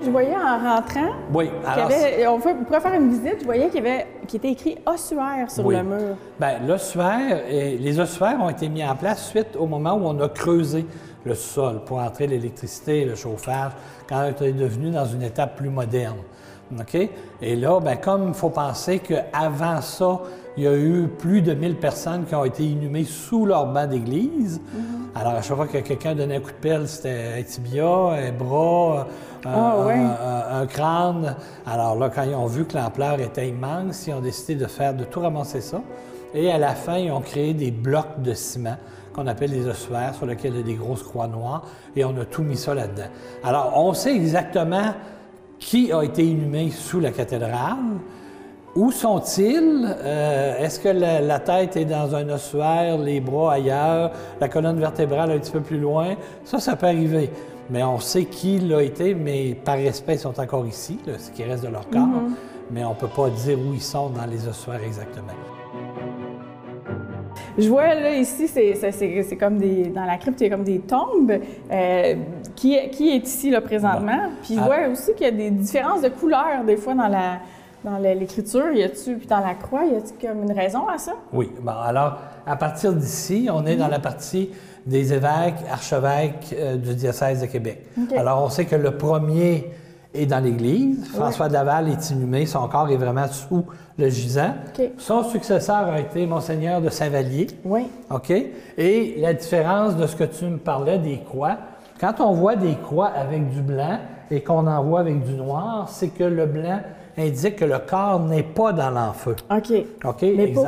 Je 0.00 0.11
voyais 0.11 0.37
en 0.37 0.59
rentrant 0.77 1.11
Oui, 1.35 1.50
alors. 1.67 1.87
avait. 1.87 2.27
On 2.29 2.38
fait- 2.38 2.55
on 2.61 2.65
pourrait 2.65 2.81
faire 2.81 2.95
une 2.95 3.09
visite. 3.11 3.38
Je 3.41 3.45
voyais 3.45 3.67
qu'il 3.69 3.85
y 3.85 3.87
avait. 3.88 4.07
qu'il 4.29 4.37
était 4.38 4.53
écrit 4.53 4.77
ossuaire 4.87 5.50
sur 5.50 5.65
Oui. 5.67 5.75
le 5.75 5.83
mur. 5.83 6.17
Bien, 6.38 6.59
l'ossuaire, 6.67 7.43
et 7.50 7.77
les 7.79 7.99
ossuaires 7.99 8.37
ont 8.41 8.50
été 8.50 8.69
mis 8.69 8.85
en 8.85 8.95
place 8.95 9.29
suite 9.31 9.57
au 9.59 9.67
moment 9.67 9.95
où 9.95 10.05
on 10.07 10.21
a 10.21 10.29
creusé 10.29 10.87
le 11.25 11.35
sol 11.35 11.81
pour 11.85 11.99
entrer 11.99 12.27
l'électricité, 12.27 13.05
le 13.07 13.15
chauffage, 13.17 13.73
quand 14.09 14.23
on 14.41 14.45
est 14.45 14.53
devenu 14.53 14.91
dans 14.91 15.07
une 15.07 15.23
étape 15.23 15.57
plus 15.57 15.71
moderne. 15.71 16.19
OK? 16.79 17.09
Et 17.43 17.57
là, 17.57 17.81
ben, 17.81 17.97
comme 17.97 18.29
il 18.29 18.35
faut 18.35 18.50
penser 18.50 18.99
qu'avant 18.99 19.81
ça, 19.81 20.21
il 20.59 20.65
y 20.65 20.67
a 20.67 20.77
eu 20.77 21.07
plus 21.07 21.41
de 21.41 21.55
1000 21.55 21.77
personnes 21.77 22.25
qui 22.27 22.35
ont 22.35 22.45
été 22.45 22.65
inhumées 22.65 23.05
sous 23.05 23.47
leur 23.47 23.67
banc 23.73 23.87
d'église. 23.87 24.61
Alors, 25.15 25.35
à 25.35 25.43
chaque 25.43 25.57
fois 25.57 25.67
que 25.69 25.79
quelqu'un 25.79 26.15
donnait 26.17 26.37
un 26.37 26.41
coup 26.41 26.50
de 26.50 26.57
pelle, 26.61 26.88
c'était 26.88 27.37
un 27.38 27.43
tibia, 27.43 27.87
un 27.87 28.33
bras, 28.33 29.07
un, 29.45 29.50
Ah, 29.55 29.77
un- 30.57 30.61
un 30.62 30.67
crâne. 30.67 31.37
Alors 31.65 31.97
là, 31.97 32.11
quand 32.12 32.25
ils 32.25 32.35
ont 32.35 32.47
vu 32.47 32.65
que 32.65 32.77
l'ampleur 32.77 33.21
était 33.21 33.49
immense, 33.49 34.07
ils 34.09 34.15
ont 34.15 34.21
décidé 34.21 34.57
de 34.57 34.67
faire, 34.67 34.95
de 34.95 35.05
tout 35.05 35.21
ramasser 35.21 35.61
ça. 35.61 35.81
Et 36.35 36.50
à 36.50 36.59
la 36.59 36.75
fin, 36.75 36.99
ils 36.99 37.11
ont 37.12 37.21
créé 37.21 37.55
des 37.55 37.71
blocs 37.71 38.21
de 38.21 38.35
ciment 38.35 38.77
qu'on 39.15 39.27
appelle 39.29 39.50
les 39.53 39.67
ossuaires, 39.67 40.15
sur 40.15 40.27
lesquels 40.27 40.53
il 40.55 40.59
y 40.59 40.62
a 40.62 40.67
des 40.67 40.75
grosses 40.75 41.03
croix 41.05 41.29
noires, 41.29 41.62
et 41.97 42.05
on 42.05 42.17
a 42.21 42.25
tout 42.25 42.43
mis 42.43 42.57
ça 42.57 42.75
là-dedans. 42.75 43.09
Alors, 43.45 43.73
on 43.77 43.95
sait 43.95 44.15
exactement 44.15 44.93
qui 45.61 45.93
a 45.93 46.03
été 46.03 46.25
inhumé 46.25 46.71
sous 46.71 47.00
la 47.00 47.11
cathédrale. 47.12 47.77
Où 48.78 48.92
sont-ils? 48.92 49.88
Euh, 50.04 50.56
Est-ce 50.58 50.78
que 50.78 50.88
la, 50.88 51.20
la 51.20 51.40
tête 51.40 51.76
est 51.76 51.85
dans 51.85 52.14
un 52.14 52.28
ossuaire, 52.28 52.97
les 52.97 53.18
bras 53.20 53.54
ailleurs, 53.54 54.12
la 54.40 54.49
colonne 54.49 54.78
vertébrale 54.78 55.32
un 55.32 55.38
petit 55.38 55.50
peu 55.50 55.61
plus 55.61 55.78
loin? 55.80 56.14
Ça, 56.44 56.61
ça 56.61 56.76
peut 56.76 56.87
arriver. 56.87 57.28
Mais 57.70 57.82
on 57.82 57.99
sait 57.99 58.26
qui 58.26 58.61
l'a 58.61 58.80
été, 58.82 59.14
mais 59.16 59.54
par 59.64 59.75
respect, 59.76 60.14
ils 60.14 60.18
sont 60.20 60.38
encore 60.38 60.64
ici, 60.64 61.00
là, 61.08 61.14
ce 61.18 61.32
qui 61.32 61.42
reste 61.42 61.64
de 61.64 61.70
leur 61.73 61.90
corps. 61.90 62.06
Mais 62.70 62.85
on 62.85 62.90
ne 62.90 62.94
peut 62.94 63.08
pas 63.08 63.30
dire 63.30 63.58
où 63.58 63.75
ils 63.75 63.82
sont 63.82 64.11
dans 64.11 64.26
les 64.26 64.47
ossuaires 64.47 64.82
exactement. 64.87 65.35
Je 67.58 67.68
vois 67.68 67.92
là 67.94 68.14
ici, 68.14 68.47
c'est, 68.47 69.37
comme 69.37 69.58
des. 69.58 69.87
Dans 69.88 70.04
la 70.04 70.16
crypte, 70.18 70.40
il 70.40 70.44
y 70.44 70.47
a 70.47 70.50
comme 70.54 70.64
des 70.64 70.78
tombes. 70.78 71.32
Euh, 71.73 72.14
qui, 72.54 72.75
est- 72.76 72.90
qui 72.90 73.11
est 73.11 73.26
ici 73.26 73.50
là 73.50 73.61
présentement? 73.61 74.30
Puis 74.44 74.54
je 74.54 74.61
Ah. 74.61 74.64
vois 74.66 74.88
aussi 74.92 75.12
qu'il 75.14 75.26
y 75.26 75.28
a 75.28 75.32
des 75.32 75.50
différences 75.50 76.02
de 76.02 76.08
couleurs 76.11 76.62
des 76.64 76.76
fois 76.76 76.94
dans 76.94 77.08
la 77.08 77.38
dans 77.90 77.99
l'écriture. 77.99 78.73
Y 78.73 78.83
a-tu 78.83 79.16
puis 79.16 79.26
dans 79.26 79.40
la 79.40 79.54
croix, 79.54 79.85
y 79.85 79.97
a-tu 79.97 80.26
comme 80.26 80.42
une 80.42 80.52
raison 80.52 80.87
à 80.88 80.99
ça? 80.99 81.12
Oui. 81.33 81.50
Bon, 81.61 81.73
alors, 81.73 82.18
à 82.47 82.57
partir 82.57 82.92
d'ici, 82.92 83.49
on 83.52 83.66
est 83.66 83.76
dans 83.76 83.88
la 83.88 83.99
partie 83.99 84.50
des 84.87 85.12
évêques, 85.12 85.62
archevêques 85.71 86.54
euh, 86.59 86.76
du 86.76 86.95
diocèse 86.95 87.42
de 87.42 87.47
Québec. 87.47 87.85
Alors, 88.16 88.42
on 88.42 88.49
sait 88.49 88.64
que 88.64 88.76
le 88.76 88.97
premier 88.97 89.71
est 90.14 90.26
dans 90.26 90.42
l'Église. 90.42 91.09
François 91.09 91.49
Daval 91.49 91.88
est 91.90 92.11
inhumé. 92.11 92.47
Son 92.47 92.66
corps 92.68 92.88
est 92.90 92.97
vraiment 92.97 93.26
sous 93.28 93.64
le 93.99 94.09
gisant. 94.09 94.54
Son 94.97 95.23
successeur 95.25 95.88
a 95.88 96.00
été 96.00 96.26
Monseigneur 96.26 96.80
de 96.80 96.88
Saint-Vallier. 96.88 97.49
Oui. 97.64 97.87
OK? 98.11 98.33
Et 98.78 99.14
la 99.18 99.35
différence 99.35 99.97
de 99.97 100.07
ce 100.07 100.16
que 100.16 100.25
tu 100.25 100.47
me 100.47 100.59
parlais 100.59 100.99
des 100.99 101.21
croix, 101.21 101.59
quand 102.00 102.21
on 102.21 102.33
voit 102.33 102.57
des 102.57 102.76
croix 102.76 103.09
avec 103.09 103.50
du 103.50 103.61
blanc 103.61 103.99
et 104.30 104.40
qu'on 104.40 104.66
en 104.66 104.83
voit 104.83 105.00
avec 105.00 105.23
du 105.25 105.35
noir, 105.35 105.88
c'est 105.88 106.09
que 106.09 106.25
le 106.25 106.47
blanc 106.47 106.80
indique 107.19 107.57
que 107.57 107.65
le 107.65 107.79
corps 107.79 108.21
n'est 108.21 108.43
pas 108.43 108.73
dans 108.73 108.91
l'enfeu. 108.91 109.37
OK. 109.51 109.73
OK? 110.05 110.23
Mais 110.23 110.49
pour, 110.49 110.67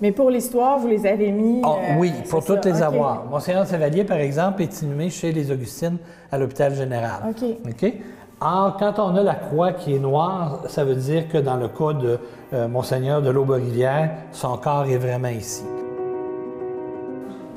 mais 0.00 0.12
pour 0.12 0.30
l'histoire, 0.30 0.78
vous 0.78 0.88
les 0.88 1.06
avez 1.06 1.30
mis. 1.30 1.60
Ah, 1.64 1.68
euh, 1.68 1.98
oui, 1.98 2.12
pour 2.28 2.42
ça. 2.42 2.54
toutes 2.54 2.64
les 2.64 2.76
OK. 2.78 2.82
avoir. 2.82 3.24
Monseigneur 3.24 3.64
de 3.64 3.68
Saint-Vallier, 3.68 4.04
par 4.04 4.18
exemple, 4.18 4.62
est 4.62 4.82
inhumé 4.82 5.10
chez 5.10 5.32
les 5.32 5.50
Augustines 5.50 5.98
à 6.30 6.38
l'hôpital 6.38 6.74
général. 6.74 7.22
OK. 7.28 7.44
OK? 7.66 7.92
Or, 8.40 8.76
quand 8.78 8.98
on 8.98 9.16
a 9.16 9.22
la 9.22 9.34
croix 9.34 9.72
qui 9.72 9.94
est 9.94 9.98
noire, 9.98 10.64
ça 10.68 10.84
veut 10.84 10.96
dire 10.96 11.28
que 11.28 11.38
dans 11.38 11.56
le 11.56 11.68
cas 11.68 11.92
de 11.94 12.18
euh, 12.52 12.68
Monseigneur 12.68 13.22
de 13.22 13.30
l'Aube-Rivière, 13.30 14.10
son 14.32 14.56
corps 14.58 14.86
est 14.86 14.98
vraiment 14.98 15.28
ici. 15.28 15.64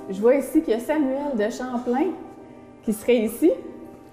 Je 0.09 0.21
vois 0.21 0.35
ici 0.35 0.61
qu'il 0.61 0.73
y 0.73 0.77
a 0.77 0.79
Samuel 0.79 1.35
de 1.35 1.49
Champlain 1.49 2.11
qui 2.83 2.93
serait 2.93 3.17
ici. 3.17 3.51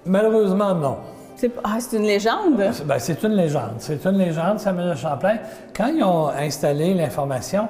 Malheureusement, 0.04 0.75
non. 0.75 0.97
C'est 1.36 1.50
ah, 1.64 1.76
c'est 1.80 1.96
une 1.96 2.04
légende? 2.04 2.56
Ben, 2.86 2.98
c'est 2.98 3.22
une 3.24 3.34
légende. 3.34 3.74
C'est 3.78 4.04
une 4.04 4.18
légende, 4.18 4.60
Samuel 4.60 4.90
de 4.90 4.94
Champlain. 4.94 5.38
Quand 5.74 5.88
ils 5.88 6.02
ont 6.02 6.28
installé 6.28 6.94
l'information, 6.94 7.68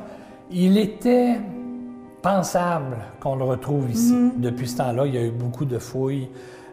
il 0.51 0.77
était 0.79 1.37
pensable 2.23 2.97
qu'on 3.21 3.37
le 3.37 3.45
retrouve 3.45 3.91
ici. 3.91 4.33
Depuis 4.37 4.69
ce 4.69 4.79
temps-là, 4.79 5.07
il 5.07 5.15
y 5.15 5.19
a 5.19 5.23
eu 5.23 5.31
beaucoup 5.31 5.65
de 5.65 5.79
fouilles 5.79 6.29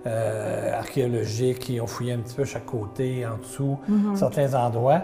euh, 0.05 0.77
archéologiques 0.77 1.59
qui 1.59 1.81
ont 1.81 1.87
fouillé 1.87 2.13
un 2.13 2.19
petit 2.19 2.35
peu 2.35 2.45
chaque 2.45 2.65
côté, 2.65 3.25
en 3.25 3.37
dessous, 3.37 3.77
certains 4.15 4.53
endroits. 4.53 5.01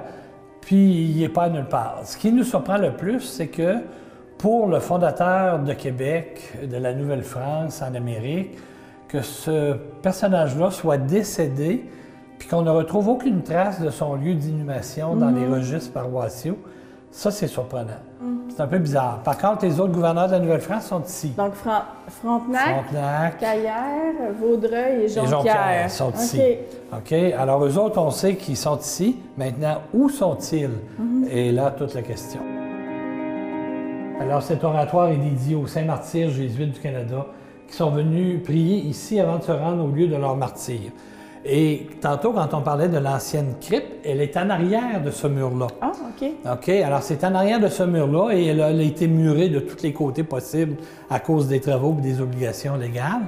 Puis, 0.62 1.12
il 1.12 1.20
n'est 1.20 1.30
pas 1.30 1.50
nulle 1.50 1.68
part. 1.68 2.02
Ce 2.04 2.18
qui 2.18 2.32
nous 2.32 2.44
surprend 2.44 2.78
le 2.78 2.92
plus, 2.92 3.22
c'est 3.22 3.48
que 3.48 3.76
pour 4.38 4.68
le 4.68 4.80
fondateur 4.80 5.60
de 5.60 5.74
Québec, 5.74 6.54
de 6.70 6.78
la 6.78 6.94
Nouvelle-France 6.94 7.82
en 7.82 7.96
Amérique, 7.96 8.58
que 9.08 9.22
ce 9.22 9.74
personnage-là 10.02 10.72
soit 10.72 10.98
décédé, 10.98 11.86
puis 12.40 12.48
qu'on 12.48 12.62
ne 12.62 12.70
retrouve 12.70 13.08
aucune 13.08 13.42
trace 13.42 13.82
de 13.82 13.90
son 13.90 14.16
lieu 14.16 14.34
d'inhumation 14.36 15.16
dans 15.16 15.32
les 15.32 15.46
registres 15.48 15.92
paroissiaux, 15.94 16.58
ça, 17.10 17.32
c'est 17.32 17.48
surprenant. 17.48 17.88
C'est 18.50 18.62
un 18.62 18.68
peu 18.68 18.78
bizarre. 18.80 19.22
Par 19.24 19.38
contre, 19.38 19.66
les 19.66 19.80
autres 19.80 19.94
gouverneurs 19.94 20.28
de 20.28 20.34
la 20.34 20.40
Nouvelle-France 20.40 20.86
sont 20.88 21.02
ici. 21.04 21.34
Donc, 21.38 21.54
Fran- 21.54 21.84
Frontenac, 22.10 22.84
Frontenac 22.86 23.38
Caillère, 23.40 24.14
Vaudreuil 24.40 25.02
et 25.02 25.04
et 25.06 25.08
Jonquière. 25.08 25.30
Jonquière 25.30 25.92
sont 25.92 26.12
ici. 26.12 26.42
OK? 26.94 27.14
Alors, 27.38 27.64
eux 27.66 27.78
autres, 27.78 28.00
on 28.00 28.12
sait 28.12 28.36
qu'ils 28.36 28.58
sont 28.58 28.78
ici. 28.78 29.18
Maintenant, 29.38 29.82
où 29.94 30.10
sont-ils? 30.10 30.70
Et 31.32 31.52
là, 31.52 31.72
toute 31.72 31.94
la 31.96 32.02
question. 32.02 32.40
Alors, 34.20 34.42
cet 34.42 34.64
oratoire 34.64 35.10
est 35.10 35.18
dédié 35.18 35.56
aux 35.56 35.68
saints 35.68 35.86
martyrs 35.86 36.30
jésuites 36.30 36.74
du 36.74 36.80
Canada 36.80 37.26
qui 37.68 37.76
sont 37.76 37.90
venus 37.90 38.42
prier 38.44 38.78
ici 38.78 39.20
avant 39.20 39.38
de 39.38 39.44
se 39.44 39.52
rendre 39.52 39.84
au 39.84 39.88
lieu 39.90 40.08
de 40.08 40.16
leur 40.16 40.36
martyre. 40.36 40.92
Et 41.46 41.88
tantôt, 42.02 42.34
quand 42.34 42.54
on 42.54 42.62
parlait 42.62 42.90
de 42.90 42.98
l'ancienne 42.98 43.54
crypte, 43.62 43.88
elle 44.04 44.22
est 44.22 44.36
en 44.36 44.50
arrière 44.50 45.02
de 45.02 45.12
ce 45.12 45.28
mur-là. 45.28 45.68
Ah, 45.82 45.92
OK. 46.10 46.30
OK? 46.52 46.70
Alors, 46.70 47.02
c'est 47.02 47.24
en 47.24 47.34
arrière 47.36 47.60
de 47.60 47.70
ce 47.70 47.84
mur-là 47.84 48.32
et 48.34 48.48
elle 48.48 48.62
a, 48.62 48.70
elle 48.70 48.82
a 48.82 48.84
été 48.84 49.08
murée 49.08 49.48
de 49.48 49.60
tous 49.60 49.82
les 49.84 49.94
côtés 49.94 50.24
possibles 50.24 50.76
à 51.10 51.20
cause 51.20 51.48
des 51.48 51.62
travaux 51.62 51.96
et 52.00 52.02
des 52.02 52.20
obligations 52.20 52.76
légales. 52.76 53.22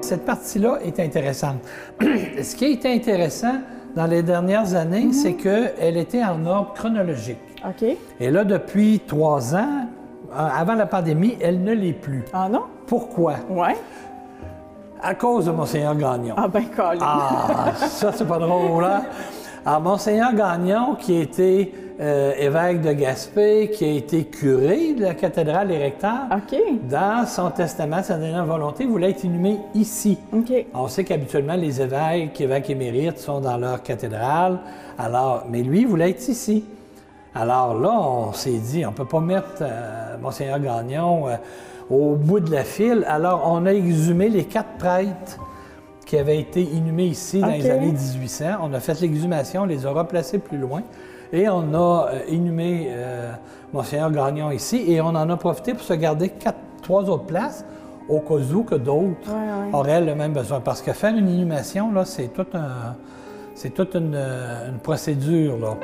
Cette 0.00 0.24
partie-là 0.24 0.78
est 0.84 1.00
intéressante. 1.00 1.58
Ce 2.00 2.56
qui 2.56 2.64
a 2.64 2.68
été 2.68 2.92
intéressant 2.92 3.56
dans 3.94 4.06
les 4.06 4.22
dernières 4.22 4.74
années, 4.74 5.12
c'est 5.12 5.34
qu'elle 5.34 5.96
était 5.96 6.24
en 6.24 6.44
ordre 6.46 6.72
chronologique. 6.74 7.38
OK. 7.66 7.96
Et 8.20 8.30
là, 8.30 8.44
depuis 8.44 9.00
trois 9.06 9.54
ans, 9.54 9.86
avant 10.36 10.74
la 10.74 10.86
pandémie, 10.86 11.36
elle 11.40 11.62
ne 11.62 11.72
l'est 11.72 11.92
plus. 11.92 12.24
Ah 12.32 12.48
non? 12.48 12.62
Pourquoi? 12.86 13.34
Ouais. 13.48 13.76
À 15.02 15.14
cause 15.14 15.46
de 15.46 15.50
Monseigneur 15.50 15.94
Gagnon. 15.96 16.34
Ah 16.36 16.48
ben, 16.48 16.64
Colin. 16.74 16.98
Ah, 17.00 17.72
ça, 17.76 18.10
c'est 18.12 18.26
pas 18.26 18.38
drôle, 18.38 18.84
hein? 18.84 19.02
Alors, 19.66 19.80
Monseigneur 19.80 20.34
Gagnon, 20.34 20.94
qui 20.94 21.16
a 21.16 21.20
été 21.20 21.74
euh, 22.00 22.32
évêque 22.38 22.80
de 22.82 22.92
Gaspé, 22.92 23.70
qui 23.70 23.84
a 23.84 23.92
été 23.92 24.24
curé 24.24 24.94
de 24.94 25.02
la 25.02 25.14
cathédrale 25.14 25.70
et 25.70 25.78
recteur, 25.78 26.26
dans 26.90 27.26
son 27.26 27.50
testament, 27.50 28.02
sa 28.02 28.18
dernière 28.18 28.44
volonté, 28.44 28.84
voulait 28.84 29.10
être 29.10 29.24
inhumé 29.24 29.58
ici. 29.74 30.18
On 30.74 30.88
sait 30.88 31.04
qu'habituellement, 31.04 31.54
les 31.54 31.80
évêques, 31.80 32.40
évêques 32.40 32.68
émérites 32.70 33.18
sont 33.18 33.40
dans 33.40 33.56
leur 33.56 33.82
cathédrale, 33.82 34.58
alors, 34.98 35.44
mais 35.48 35.62
lui, 35.62 35.80
il 35.82 35.86
voulait 35.86 36.10
être 36.10 36.28
ici. 36.28 36.64
Alors 37.34 37.78
là, 37.80 37.90
on 37.90 38.32
s'est 38.32 38.58
dit, 38.58 38.86
on 38.86 38.90
ne 38.90 38.94
peut 38.94 39.04
pas 39.04 39.20
mettre 39.20 39.48
euh, 39.60 40.16
Monseigneur 40.22 40.60
Gagnon 40.60 41.28
euh, 41.28 41.36
au 41.90 42.14
bout 42.14 42.38
de 42.40 42.50
la 42.52 42.62
file. 42.64 43.04
Alors, 43.08 43.42
on 43.50 43.66
a 43.66 43.72
exhumé 43.72 44.28
les 44.28 44.44
quatre 44.44 44.76
prêtres 44.78 45.38
qui 46.06 46.16
avaient 46.16 46.38
été 46.38 46.62
inhumés 46.62 47.06
ici 47.06 47.40
dans 47.40 47.48
les 47.48 47.68
années 47.68 47.92
1800. 47.92 48.44
On 48.62 48.72
a 48.72 48.78
fait 48.80 49.00
l'exhumation, 49.00 49.62
on 49.62 49.66
les 49.66 49.84
a 49.84 49.90
replacés 49.90 50.38
plus 50.38 50.58
loin. 50.58 50.82
Et 51.32 51.48
on 51.48 51.74
a 51.74 52.08
euh, 52.12 52.18
inhumé 52.28 52.88
euh, 52.90 53.32
Monseigneur 53.72 54.12
Gagnon 54.12 54.52
ici. 54.52 54.84
Et 54.86 55.00
on 55.00 55.06
en 55.08 55.28
a 55.28 55.36
profité 55.36 55.74
pour 55.74 55.82
se 55.82 55.94
garder 55.94 56.28
quatre, 56.28 56.58
trois 56.82 57.02
autres 57.10 57.24
places 57.26 57.64
au 58.08 58.20
cas 58.20 58.34
où 58.34 58.62
que 58.62 58.74
d'autres 58.76 59.28
Ouais, 59.28 59.34
ouais. 59.34 59.70
auraient 59.74 60.02
le 60.02 60.14
même 60.14 60.34
besoin. 60.34 60.60
Parce 60.60 60.82
que 60.82 60.92
faire 60.92 61.16
une 61.16 61.28
inhumation, 61.28 61.90
là, 61.92 62.04
c'est 62.04 62.28
tout 62.28 62.46
un... 62.54 62.94
C'est 63.56 63.70
toute 63.70 63.94
une, 63.94 64.16
une 64.16 64.78
procédure, 64.82 65.56
là. 65.58 65.76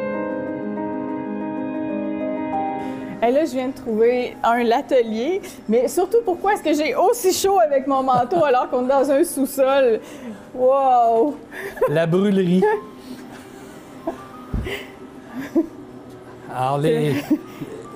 Et 3.23 3.31
là, 3.31 3.45
je 3.45 3.51
viens 3.51 3.69
de 3.69 3.75
trouver 3.75 4.35
un 4.43 4.63
l'atelier, 4.65 5.43
mais 5.69 5.89
surtout, 5.89 6.19
pourquoi 6.25 6.55
est-ce 6.55 6.63
que 6.63 6.73
j'ai 6.73 6.95
aussi 6.95 7.33
chaud 7.33 7.59
avec 7.61 7.87
mon 7.87 8.03
manteau 8.03 8.45
alors 8.45 8.71
qu'on 8.71 8.85
est 8.87 8.89
dans 8.89 9.11
un 9.11 9.23
sous-sol? 9.25 10.01
Wow! 10.55 11.37
La 11.89 12.07
brûlerie. 12.07 12.63
Alors, 16.55 16.79
les, 16.79 17.15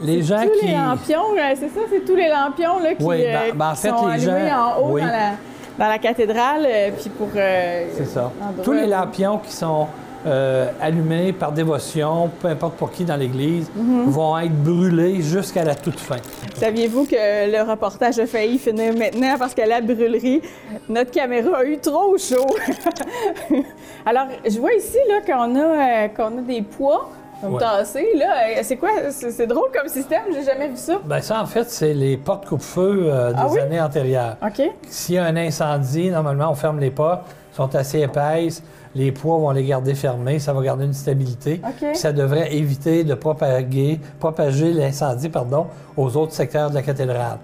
les 0.02 0.23
gens 0.23 0.43
Tous 0.43 0.61
qui. 0.61 0.66
les 0.66 0.73
lampions, 0.75 1.33
euh, 1.37 1.54
c'est 1.57 1.69
ça, 1.69 1.81
c'est 1.90 2.04
tous 2.04 2.14
les 2.14 2.28
lampions 2.28 2.78
là, 2.78 2.95
qui, 2.95 3.02
Oui, 3.04 3.23
ben- 3.23 3.37
euh, 3.50 3.52
ben, 3.54 3.71
en 3.71 3.75
qui 3.75 3.81
fait, 3.81 3.88
sont 3.88 4.07
les 4.09 4.28
allumés 4.28 4.49
gens- 4.50 4.57
en 4.57 4.81
haut 4.81 4.93
oui. 4.93 5.00
dans, 5.00 5.07
la, 5.09 5.31
dans 5.78 5.88
la 5.88 5.99
cathédrale, 5.99 6.66
euh, 6.66 6.90
puis 7.00 7.11
pour... 7.11 7.28
euh, 7.35 7.87
C'est 7.97 8.07
ça. 8.07 8.31
Tous 8.62 8.73
les 8.73 8.87
lampions 8.87 9.38
qui 9.38 9.52
sont 9.52 9.88
euh, 10.26 10.71
allumés 10.81 11.33
par 11.33 11.52
dévotion, 11.52 12.31
peu 12.40 12.49
importe 12.49 12.75
pour 12.76 12.90
qui 12.90 13.04
dans 13.04 13.16
l'Église, 13.16 13.71
Mhm. 13.75 14.09
vont 14.11 14.38
être 14.38 14.54
brûlés 14.62 15.21
jusqu'à 15.23 15.64
la 15.64 15.75
toute 15.75 16.00
fin. 16.00 16.16
Saviez-vous 16.54 17.04
que 17.04 17.14
le 17.50 17.71
reportage 17.71 18.19
a 18.19 18.26
failli 18.26 18.59
finir 18.59 18.95
maintenant 18.97 19.37
parce 19.38 19.54
qu'à 19.54 19.66
la 19.66 19.81
brûlerie, 19.81 20.40
notre 20.88 21.11
caméra 21.11 21.59
a 21.59 21.64
eu 21.64 21.78
trop 21.78 22.16
chaud? 22.19 22.47
Alors, 24.07 24.26
je 24.49 24.59
vois 24.59 24.73
ici 24.75 24.99
là, 25.09 25.21
qu'on 25.26 25.54
a, 25.57 25.61
euh, 25.61 26.09
qu'on 26.09 26.38
a 26.38 26.40
des 26.43 26.62
poids 26.62 27.11
Ouais. 27.43 27.59
tassés. 27.59 28.09
Là. 28.16 28.26
Euh, 28.57 28.61
C'est 28.62 28.76
quoi? 28.76 28.88
C'est 29.11 29.47
drôle 29.47 29.69
comme 29.76 29.88
système, 29.88 30.23
j'ai 30.33 30.45
jamais 30.45 30.69
vu 30.69 30.76
ça. 30.76 30.95
Ben 31.04 31.21
ça, 31.21 31.43
en 31.43 31.47
fait, 31.47 31.69
c'est 31.69 31.93
les 31.93 32.16
portes 32.16 32.47
coupe-feu 32.47 33.07
euh, 33.09 33.33
des 33.33 33.38
Ah 33.38 33.47
oui? 33.50 33.61
années 33.61 33.81
antérieures. 33.81 34.37
OK. 34.43 34.62
S'il 34.88 35.16
y 35.16 35.19
a 35.19 35.25
un 35.25 35.37
incendie, 35.37 36.09
normalement, 36.11 36.50
on 36.50 36.54
ferme 36.54 36.81
les 36.81 36.90
portes, 36.90 37.23
sont 37.52 37.75
assez 37.75 38.01
épaisses, 38.01 38.62
les 38.94 39.12
poids 39.12 39.38
vont 39.38 39.50
les 39.50 39.64
garder 39.64 39.94
fermés, 39.94 40.38
ça 40.38 40.52
va 40.52 40.62
garder 40.62 40.85
une 40.85 40.92
stabilité. 40.92 41.61
Puis 41.76 41.96
Ça 41.96 42.12
devrait 42.12 42.54
éviter 42.54 43.04
de 43.04 43.14
propager, 43.14 44.00
propager 44.18 44.72
l'incendie 44.72 45.28
pardon, 45.28 45.66
aux 45.96 46.16
autres 46.16 46.33
secteurs 46.33 46.70
de 46.70 46.74
la 46.74 46.83
cathédrale. 46.83 47.38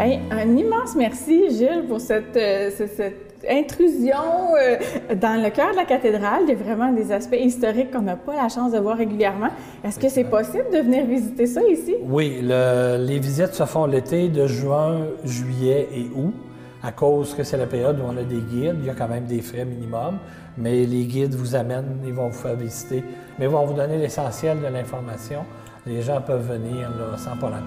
Hey, 0.00 0.20
un 0.30 0.56
immense 0.56 0.94
merci, 0.94 1.50
Gilles, 1.50 1.84
pour 1.88 2.00
cette, 2.00 2.36
euh, 2.36 2.70
cette 2.70 3.27
intrusion 3.48 4.54
euh, 4.60 4.76
dans 5.14 5.42
le 5.42 5.50
cœur 5.50 5.72
de 5.72 5.76
la 5.76 5.84
cathédrale. 5.84 6.42
Il 6.44 6.50
y 6.50 6.52
a 6.52 6.56
vraiment 6.56 6.92
des 6.92 7.12
aspects 7.12 7.36
historiques 7.38 7.90
qu'on 7.92 8.02
n'a 8.02 8.16
pas 8.16 8.34
la 8.36 8.48
chance 8.48 8.72
de 8.72 8.78
voir 8.78 8.96
régulièrement. 8.96 9.48
Est-ce 9.84 9.98
que 9.98 10.08
c'est 10.08 10.24
possible 10.24 10.66
de 10.72 10.78
venir 10.78 11.04
visiter 11.06 11.46
ça 11.46 11.60
ici? 11.68 11.94
Oui, 12.02 12.40
le- 12.42 12.96
les 13.04 13.18
visites 13.18 13.54
se 13.54 13.64
font 13.64 13.86
l'été 13.86 14.28
de 14.28 14.46
juin, 14.46 15.06
juillet 15.24 15.88
et 15.94 16.06
août, 16.14 16.34
à 16.82 16.92
cause 16.92 17.34
que 17.34 17.42
c'est 17.42 17.56
la 17.56 17.66
période 17.66 17.98
où 18.00 18.04
on 18.06 18.16
a 18.16 18.22
des 18.22 18.40
guides. 18.40 18.76
Il 18.80 18.86
y 18.86 18.90
a 18.90 18.94
quand 18.94 19.08
même 19.08 19.24
des 19.26 19.40
frais 19.40 19.64
minimum, 19.64 20.18
mais 20.56 20.84
les 20.84 21.04
guides 21.04 21.34
vous 21.34 21.54
amènent, 21.54 21.98
ils 22.06 22.12
vont 22.14 22.28
vous 22.28 22.38
faire 22.38 22.54
visiter, 22.56 23.02
mais 23.38 23.46
ils 23.46 23.50
vont 23.50 23.64
vous 23.66 23.74
donner 23.74 23.98
l'essentiel 23.98 24.58
de 24.60 24.66
l'information. 24.66 25.40
Les 25.86 26.02
gens 26.02 26.20
peuvent 26.20 26.46
venir 26.46 26.90
là, 26.90 27.16
sans 27.16 27.36
problème. 27.36 27.62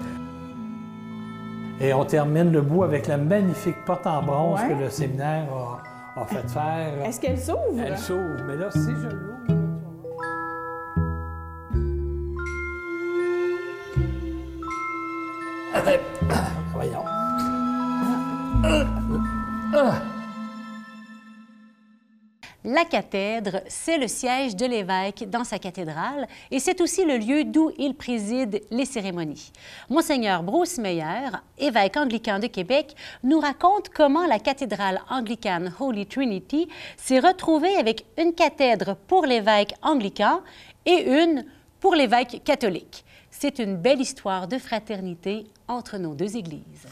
Et 1.82 1.92
on 1.92 2.04
termine 2.04 2.52
le 2.52 2.60
bout 2.62 2.84
avec 2.84 3.06
la 3.08 3.16
magnifique 3.16 3.84
porte 3.84 4.06
en 4.06 4.22
bronze 4.22 4.60
Ouais. 4.60 4.68
que 4.68 4.74
le 4.84 4.90
séminaire 4.90 5.46
a, 6.16 6.20
a 6.20 6.24
fait 6.26 6.48
faire. 6.48 7.04
Est-ce 7.04 7.20
qu'elle 7.20 7.38
s'ouvre? 7.40 7.58
Elle 7.84 7.98
s'ouvre, 7.98 8.44
mais 8.46 8.56
là, 8.56 8.70
si 8.70 8.78
je 8.78 9.08
l'ouvre, 9.08 9.36
voir. 9.46 9.58
Ah, 15.74 16.46
Voyons. 16.74 17.04
La 22.64 22.84
cathèdre, 22.84 23.60
c'est 23.66 23.98
le 23.98 24.06
siège 24.06 24.54
de 24.54 24.66
l'évêque 24.66 25.28
dans 25.28 25.42
sa 25.42 25.58
cathédrale 25.58 26.28
et 26.48 26.60
c'est 26.60 26.80
aussi 26.80 27.04
le 27.04 27.16
lieu 27.16 27.42
d'où 27.42 27.72
il 27.76 27.92
préside 27.92 28.62
les 28.70 28.84
cérémonies. 28.84 29.50
Monseigneur 29.90 30.44
Bruce 30.44 30.78
Meyer, 30.78 31.30
évêque 31.58 31.96
anglican 31.96 32.38
de 32.38 32.46
Québec, 32.46 32.94
nous 33.24 33.40
raconte 33.40 33.88
comment 33.88 34.26
la 34.26 34.38
cathédrale 34.38 35.00
anglicane 35.10 35.74
Holy 35.80 36.06
Trinity 36.06 36.68
s'est 36.96 37.18
retrouvée 37.18 37.74
avec 37.74 38.06
une 38.16 38.32
cathèdre 38.32 38.94
pour 39.08 39.26
l'évêque 39.26 39.74
anglican 39.82 40.40
et 40.86 41.02
une 41.20 41.44
pour 41.80 41.96
l'évêque 41.96 42.42
catholique. 42.44 43.04
C'est 43.28 43.58
une 43.58 43.76
belle 43.76 44.00
histoire 44.00 44.46
de 44.46 44.58
fraternité 44.58 45.48
entre 45.66 45.98
nos 45.98 46.14
deux 46.14 46.36
églises. 46.36 46.86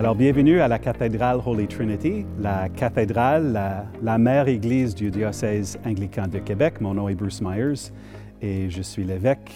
Alors, 0.00 0.14
bienvenue 0.14 0.62
à 0.62 0.66
la 0.66 0.78
cathédrale 0.78 1.42
Holy 1.44 1.68
Trinity, 1.68 2.24
la 2.40 2.70
cathédrale, 2.70 3.84
la, 4.02 4.16
mère 4.16 4.48
église 4.48 4.94
du 4.94 5.10
diocèse 5.10 5.78
anglican 5.84 6.26
de 6.26 6.38
Québec. 6.38 6.80
Mon 6.80 6.94
nom 6.94 7.10
est 7.10 7.14
Bruce 7.14 7.42
Myers 7.42 7.92
et 8.40 8.70
je 8.70 8.80
suis 8.80 9.04
l'évêque 9.04 9.52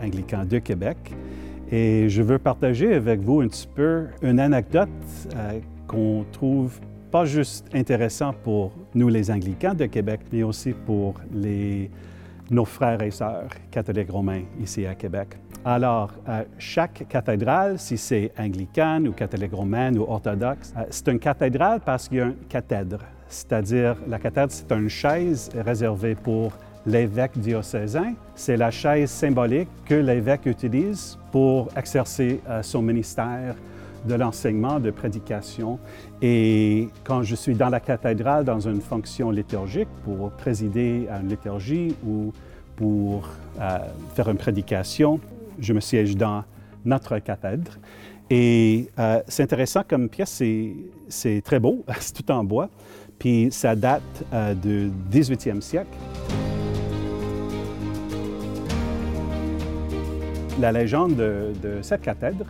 anglican 0.00 0.44
de 0.44 0.60
Québec. 0.60 0.98
Et 1.72 2.08
je 2.08 2.22
veux 2.22 2.38
partager 2.38 2.94
avec 2.94 3.22
vous 3.22 3.40
un 3.40 3.48
petit 3.48 3.66
peu 3.66 4.06
une 4.22 4.38
anecdote 4.38 4.88
euh, 5.34 5.58
qu'on 5.88 6.24
trouve 6.30 6.78
pas 7.10 7.24
juste 7.24 7.66
intéressant 7.74 8.32
pour 8.44 8.70
nous 8.94 9.08
les 9.08 9.32
anglicans 9.32 9.74
de 9.74 9.86
Québec, 9.86 10.20
mais 10.32 10.44
aussi 10.44 10.74
pour 10.74 11.14
les, 11.34 11.90
nos 12.52 12.64
frères 12.64 13.02
et 13.02 13.10
sœurs 13.10 13.48
catholiques 13.72 14.12
romains 14.12 14.42
ici 14.62 14.86
à 14.86 14.94
Québec. 14.94 15.30
Alors, 15.64 16.12
euh, 16.28 16.44
chaque 16.58 17.06
cathédrale, 17.08 17.78
si 17.78 17.98
c'est 17.98 18.32
anglicane 18.38 19.08
ou 19.08 19.12
catholique 19.12 19.52
romaine 19.52 19.98
ou 19.98 20.02
orthodoxe, 20.02 20.72
euh, 20.76 20.84
c'est 20.88 21.08
une 21.08 21.18
cathédrale 21.18 21.80
parce 21.84 22.08
qu'il 22.08 22.18
y 22.18 22.20
a 22.20 22.26
une 22.26 22.36
cathèdre. 22.48 23.00
C'est-à-dire, 23.28 23.96
la 24.08 24.18
cathèdre, 24.18 24.52
c'est 24.52 24.70
une 24.72 24.88
chaise 24.88 25.50
réservée 25.54 26.14
pour 26.14 26.52
l'évêque 26.86 27.36
diocésain. 27.36 28.14
C'est 28.34 28.56
la 28.56 28.70
chaise 28.70 29.10
symbolique 29.10 29.68
que 29.84 29.96
l'évêque 29.96 30.46
utilise 30.46 31.18
pour 31.32 31.68
exercer 31.76 32.40
euh, 32.48 32.62
son 32.62 32.80
ministère 32.80 33.54
de 34.06 34.14
l'enseignement, 34.14 34.78
de 34.78 34.92
prédication. 34.92 35.78
Et 36.22 36.88
quand 37.02 37.24
je 37.24 37.34
suis 37.34 37.54
dans 37.54 37.68
la 37.68 37.80
cathédrale, 37.80 38.44
dans 38.44 38.60
une 38.60 38.80
fonction 38.80 39.32
liturgique, 39.32 39.88
pour 40.04 40.30
présider 40.30 41.08
une 41.20 41.28
liturgie 41.28 41.96
ou 42.06 42.32
pour 42.76 43.28
faire 44.14 44.28
une 44.28 44.36
prédication, 44.36 45.18
je 45.60 45.72
me 45.72 45.80
siège 45.80 46.16
dans 46.16 46.44
notre 46.84 47.18
cathèdre. 47.18 47.72
Et 48.30 48.88
c'est 49.26 49.42
intéressant 49.42 49.82
comme 49.88 50.08
pièce, 50.08 50.42
c'est 51.08 51.40
très 51.42 51.58
beau, 51.58 51.84
c'est 52.00 52.12
tout 52.12 52.30
en 52.30 52.44
bois, 52.44 52.68
puis 53.18 53.48
ça 53.50 53.74
date 53.74 54.02
du 54.62 54.90
18e 55.10 55.62
siècle. 55.62 55.96
La 60.60 60.72
légende 60.72 61.14
de, 61.14 61.78
cette 61.82 62.02
cathèdre, 62.02 62.46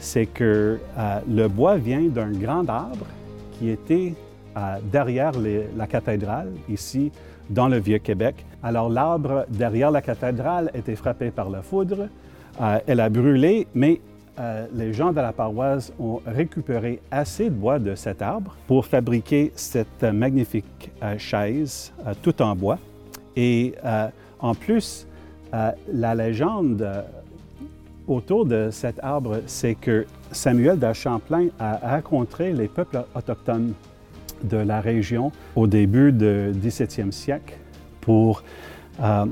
c'est 0.00 0.26
que 0.26 0.80
euh, 0.98 1.20
le 1.30 1.46
bois 1.46 1.76
vient 1.76 2.02
d'un 2.02 2.32
grand 2.32 2.68
arbre 2.68 3.06
qui 3.52 3.70
était 3.70 4.14
euh, 4.56 4.78
derrière 4.90 5.32
la 5.76 5.86
cathédrale, 5.86 6.50
ici, 6.68 7.12
dans 7.48 7.68
le 7.68 7.78
Vieux-Québec. 7.78 8.44
Alors 8.64 8.88
l'arbre 8.88 9.46
derrière 9.48 9.92
la 9.92 10.02
cathédrale 10.02 10.72
était 10.74 10.96
frappé 10.96 11.30
par 11.30 11.50
la 11.50 11.62
foudre, 11.62 12.08
euh, 12.60 12.78
elle 12.86 13.00
a 13.00 13.08
brûlé, 13.08 13.66
mais 13.74 14.00
les 14.74 14.92
gens 14.92 15.12
de 15.12 15.20
la 15.20 15.32
paroisse 15.32 15.92
ont 16.00 16.20
récupéré 16.26 17.00
assez 17.12 17.44
de 17.44 17.54
bois 17.54 17.78
de 17.78 17.94
cet 17.94 18.22
arbre 18.22 18.56
pour 18.66 18.86
fabriquer 18.86 19.52
cette 19.54 20.02
magnifique 20.02 20.90
chaise 21.18 21.92
tout 22.22 22.42
en 22.42 22.56
bois. 22.56 22.78
Et 23.36 23.74
en 24.40 24.54
plus, 24.56 25.06
la 25.52 26.14
légende 26.14 27.04
autour 28.08 28.46
de 28.46 28.70
cet 28.70 28.98
arbre, 29.02 29.42
c'est 29.46 29.74
que 29.74 30.06
Samuel 30.32 30.78
de 30.78 30.92
Champlain 30.92 31.48
a 31.58 31.78
rencontré 31.90 32.52
les 32.52 32.68
peuples 32.68 33.04
autochtones 33.14 33.74
de 34.42 34.56
la 34.56 34.80
région 34.80 35.32
au 35.54 35.66
début 35.66 36.12
du 36.12 36.52
17e 36.52 37.12
siècle 37.12 37.56
pour, 38.00 38.42
euh, 39.02 39.26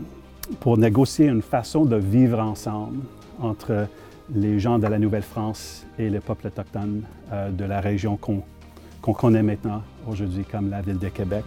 pour 0.58 0.76
négocier 0.76 1.26
une 1.26 1.42
façon 1.42 1.84
de 1.84 1.96
vivre 1.96 2.40
ensemble 2.40 2.98
entre 3.40 3.86
les 4.34 4.58
gens 4.58 4.78
de 4.78 4.86
la 4.86 4.98
Nouvelle-France 4.98 5.86
et 5.98 6.08
les 6.08 6.20
peuples 6.20 6.48
autochtones 6.48 7.02
euh, 7.32 7.50
de 7.50 7.64
la 7.64 7.80
région 7.80 8.16
qu'on 8.16 9.12
connaît 9.12 9.42
maintenant 9.42 9.82
aujourd'hui 10.08 10.44
comme 10.44 10.70
la 10.70 10.80
ville 10.82 10.98
de 10.98 11.08
Québec. 11.08 11.44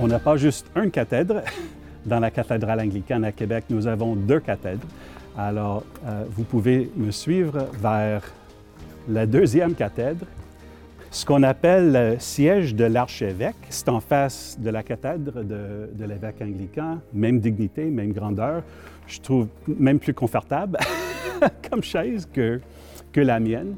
On 0.00 0.06
n'a 0.06 0.18
pas 0.18 0.36
juste 0.36 0.66
une 0.76 0.90
cathèdre, 0.90 1.42
dans 2.06 2.20
la 2.20 2.30
cathédrale 2.30 2.80
anglicane 2.80 3.24
à 3.24 3.32
Québec, 3.32 3.64
nous 3.70 3.86
avons 3.86 4.14
deux 4.14 4.40
cathèdres. 4.40 4.86
Alors, 5.36 5.84
euh, 6.06 6.24
vous 6.30 6.44
pouvez 6.44 6.90
me 6.96 7.10
suivre 7.10 7.68
vers 7.80 8.22
la 9.08 9.26
deuxième 9.26 9.74
cathèdre, 9.74 10.26
ce 11.10 11.24
qu'on 11.24 11.42
appelle 11.42 11.92
le 11.92 12.16
siège 12.18 12.74
de 12.74 12.84
l'archevêque. 12.84 13.56
C'est 13.70 13.88
en 13.88 14.00
face 14.00 14.58
de 14.60 14.70
la 14.70 14.82
cathèdre 14.82 15.42
de, 15.42 16.04
l'évêque 16.04 16.42
anglican, 16.42 16.98
même 17.12 17.40
dignité, 17.40 17.84
même 17.84 18.12
grandeur. 18.12 18.62
Je 19.06 19.20
trouve 19.20 19.48
même 19.66 19.98
plus 19.98 20.14
confortable 20.14 20.76
comme 21.70 21.82
chaise 21.82 22.28
que, 22.32 22.60
la 23.16 23.40
mienne. 23.40 23.74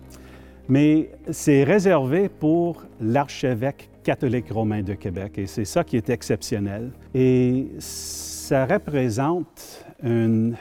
Mais 0.69 1.09
c'est 1.31 1.65
réservé 1.65 2.29
pour 2.29 2.85
l'archevêque 3.01 3.89
catholique 4.03 4.51
romain 4.51 4.83
de 4.83 4.93
Québec 4.93 5.39
et 5.39 5.47
c'est 5.47 5.65
ça 5.65 5.83
qui 5.83 5.97
est 5.97 6.11
exceptionnel. 6.11 6.91
Et 7.15 7.69
ça 7.79 8.67
représente 8.67 9.87
une 10.03 10.57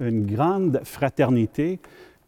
grande 0.00 0.80
fraternité, 0.82 1.78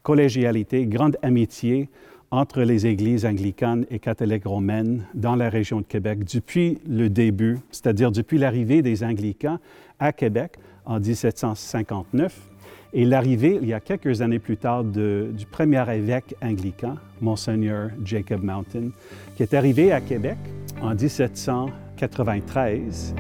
collégialité, 0.05 0.87
grande 0.87 1.17
amitié 1.21 1.89
entre 2.31 2.63
les 2.63 2.87
églises 2.87 3.27
anglicanes 3.27 3.87
et 3.91 3.99
catholiques 3.99 4.47
romaines 4.47 5.05
dans 5.15 5.35
la 5.35 5.49
région 5.49 5.81
de 5.81 5.87
Québec 5.87 6.21
depuis 6.33 6.79
le 6.89 7.09
début, 7.09 7.59
c'est-à-dire 7.73 8.13
depuis 8.13 8.39
l'arrivée 8.39 8.83
des 8.83 9.03
anglicans 9.03 9.59
à 9.99 10.13
Québec 10.13 10.53
en 10.85 11.01
1759 11.01 12.51
et 12.93 13.05
l'arrivée, 13.05 13.61
il 13.63 13.69
y 13.69 13.73
a 13.73 13.79
quelques 13.81 14.21
années 14.21 14.41
plus 14.41 14.57
tard, 14.57 14.83
du 14.85 15.47
premier 15.51 15.85
évêque 15.93 16.35
anglican, 16.43 16.97
Monseigneur 17.21 17.91
Jacob 18.05 18.43
Mountain, 18.43 18.89
qui 19.37 19.45
est 19.45 19.55
arrivé 19.55 19.93
à 19.93 20.01
Québec 20.01 20.39
en 20.83 20.93
1793. 20.95 23.15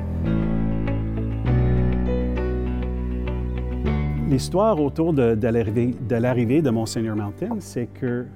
L'histoire 4.29 4.81
autour 4.81 5.12
de, 5.12 5.35
de 5.35 6.16
l'arrivée 6.16 6.62
de 6.62 6.70
Monseigneur 6.70 7.16
Mountain, 7.16 7.57
c'est 7.59 7.88
qu'il 7.92 8.29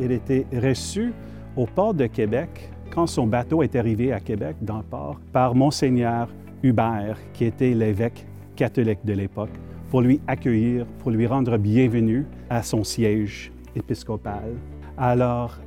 euh, 0.00 0.08
était 0.08 0.46
reçu 0.52 1.12
au 1.56 1.66
port 1.66 1.94
de 1.94 2.06
Québec 2.06 2.70
quand 2.92 3.06
son 3.06 3.26
bateau 3.26 3.62
est 3.62 3.76
arrivé 3.76 4.12
à 4.12 4.20
Québec, 4.20 4.56
dans 4.62 4.78
le 4.78 4.82
port, 4.82 5.20
par 5.32 5.54
Monseigneur 5.54 6.28
Hubert, 6.62 7.16
qui 7.32 7.44
était 7.44 7.72
l'évêque 7.72 8.26
catholique 8.56 9.04
de 9.04 9.12
l'époque 9.12 9.50
pour 9.90 10.02
lui 10.02 10.20
accueillir, 10.26 10.86
pour 10.98 11.10
lui 11.10 11.26
rendre 11.26 11.56
bienvenue 11.56 12.26
à 12.48 12.62
son 12.62 12.84
siège 12.84 13.52
épiscopal. 13.74 14.54
Alors, 14.96 15.58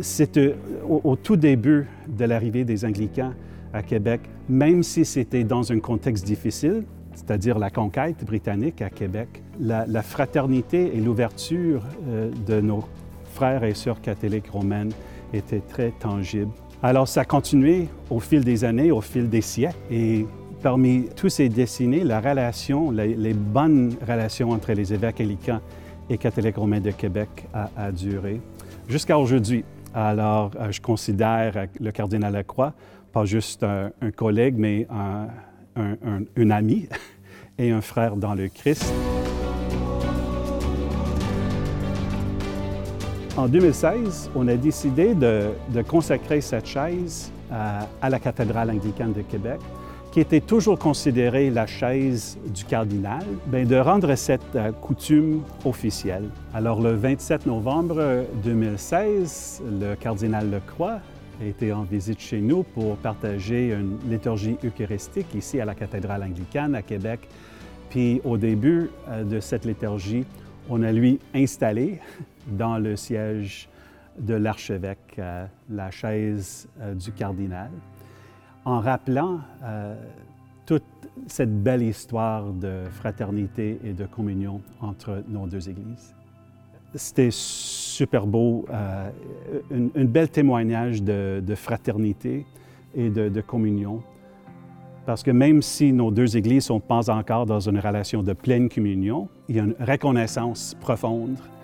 c'était 0.00 0.54
au, 0.88 1.16
tout 1.16 1.36
début 1.36 1.86
de 2.08 2.24
l'arrivée 2.24 2.64
des 2.64 2.84
Anglicans 2.84 3.32
à 3.72 3.82
Québec, 3.82 4.20
même 4.48 4.82
si 4.82 5.04
c'était 5.04 5.44
dans 5.44 5.72
un 5.72 5.80
contexte 5.80 6.24
difficile, 6.24 6.84
c'est-à-dire 7.14 7.58
la 7.58 7.70
conquête 7.70 8.24
britannique 8.24 8.82
à 8.82 8.90
Québec, 8.90 9.42
la, 9.58 10.02
fraternité 10.02 10.94
et 10.94 11.00
l'ouverture 11.00 11.82
euh, 12.08 12.30
de 12.46 12.60
nos 12.60 12.84
frères 13.36 13.64
et 13.64 13.74
sœurs 13.74 14.00
catholiques 14.00 14.48
romaines 14.50 14.92
était 15.34 15.60
très 15.60 15.90
tangible. 15.90 16.50
Alors 16.82 17.06
ça 17.06 17.20
a 17.20 17.24
continué 17.26 17.86
au 18.08 18.18
fil 18.18 18.42
des 18.42 18.64
années, 18.64 18.90
au 18.90 19.02
fil 19.02 19.28
des 19.28 19.42
siècles, 19.42 19.76
et 19.90 20.26
parmi 20.62 21.08
tous 21.14 21.28
ces 21.28 21.50
dessinés, 21.50 22.02
la 22.02 22.20
relation, 22.20 22.90
les, 22.90 23.34
bonnes 23.34 23.94
relations 24.08 24.50
entre 24.52 24.72
les 24.72 24.94
évêques 24.94 25.20
anglicans 25.20 25.60
et 26.08 26.16
catholiques 26.16 26.56
romains 26.56 26.80
de 26.80 26.92
Québec 26.92 27.28
a, 27.52 27.92
duré 27.92 28.40
jusqu'à 28.88 29.18
aujourd'hui. 29.18 29.64
Alors, 29.94 30.50
euh, 30.58 30.72
je 30.72 30.80
considère 30.80 31.66
le 31.78 31.90
cardinal 31.90 32.32
Lacroix 32.32 32.72
pas 33.12 33.24
juste 33.24 33.64
un, 33.64 34.10
collègue, 34.14 34.56
mais 34.58 34.86
un, 34.90 35.28
un, 36.36 36.50
ami 36.50 36.86
et 37.58 37.70
un 37.70 37.80
frère 37.80 38.16
dans 38.16 38.34
le 38.34 38.48
Christ. 38.48 38.92
En 43.36 43.48
2016, 43.48 44.30
on 44.34 44.48
a 44.48 44.56
décidé 44.56 45.14
de, 45.14 45.50
consacrer 45.86 46.40
cette 46.40 46.66
chaise 46.66 47.30
à, 47.52 47.86
à 48.00 48.08
la 48.08 48.18
cathédrale 48.18 48.70
anglicane 48.70 49.12
de 49.12 49.20
Québec 49.22 49.60
qui 50.16 50.20
était 50.20 50.40
toujours 50.40 50.78
considérée 50.78 51.50
la 51.50 51.66
chaise 51.66 52.38
du 52.46 52.64
cardinal, 52.64 53.22
bien, 53.48 53.66
de 53.66 53.76
rendre 53.76 54.14
cette 54.14 54.40
euh, 54.54 54.72
coutume 54.72 55.42
officielle. 55.66 56.30
Alors, 56.54 56.80
le 56.80 56.94
27 56.94 57.44
novembre 57.44 58.24
2016, 58.42 59.62
le 59.78 59.94
cardinal 59.94 60.50
Lecroix 60.50 61.00
était 61.44 61.72
en 61.72 61.82
visite 61.82 62.18
chez 62.18 62.40
nous 62.40 62.62
pour 62.62 62.96
partager 62.96 63.74
une 63.74 63.98
liturgie 64.10 64.56
eucharistique 64.64 65.34
ici 65.34 65.60
à 65.60 65.66
la 65.66 65.74
cathédrale 65.74 66.22
anglicane 66.22 66.74
à 66.74 66.80
Québec. 66.80 67.28
Puis 67.90 68.22
au 68.24 68.38
début 68.38 68.88
euh, 69.10 69.22
de 69.22 69.38
cette 69.40 69.66
liturgie, 69.66 70.24
on 70.70 70.82
a 70.82 70.92
lui 70.92 71.20
installé 71.34 72.00
dans 72.46 72.78
le 72.78 72.96
siège 72.96 73.68
de 74.18 74.34
l'archevêque 74.34 75.16
euh, 75.18 75.46
la 75.70 75.90
chaise 75.90 76.68
du 76.94 77.12
cardinal 77.12 77.70
en 78.66 78.80
rappelant 78.80 79.38
euh, 79.62 79.94
toute 80.66 80.82
cette 81.28 81.62
belle 81.62 81.82
histoire 81.82 82.52
de 82.52 82.82
fraternité 82.90 83.78
et 83.84 83.92
de 83.92 84.04
communion 84.04 84.60
entre 84.82 85.22
nos 85.28 85.46
deux 85.46 85.70
églises. 85.70 86.14
C'était 86.94 87.30
super 87.30 88.26
beau, 88.26 88.66
euh, 88.70 89.10
un, 89.72 90.04
bel 90.04 90.28
témoignage 90.28 91.02
de, 91.02 91.42
fraternité 91.54 92.44
et 92.94 93.08
de, 93.08 93.40
communion. 93.40 94.02
Parce 95.04 95.22
que 95.22 95.30
même 95.30 95.62
si 95.62 95.92
nos 95.92 96.10
deux 96.10 96.36
églises 96.36 96.64
ne 96.64 96.74
sont 96.74 96.80
pas 96.80 97.08
encore 97.10 97.46
dans 97.46 97.60
une 97.60 97.78
relation 97.78 98.22
de 98.24 98.32
pleine 98.32 98.68
communion, 98.68 99.28
il 99.48 99.56
y 99.56 99.60
a 99.60 99.64
une 99.64 99.76
reconnaissance 99.78 100.74
profonde 100.80 101.36
euh, 101.38 101.55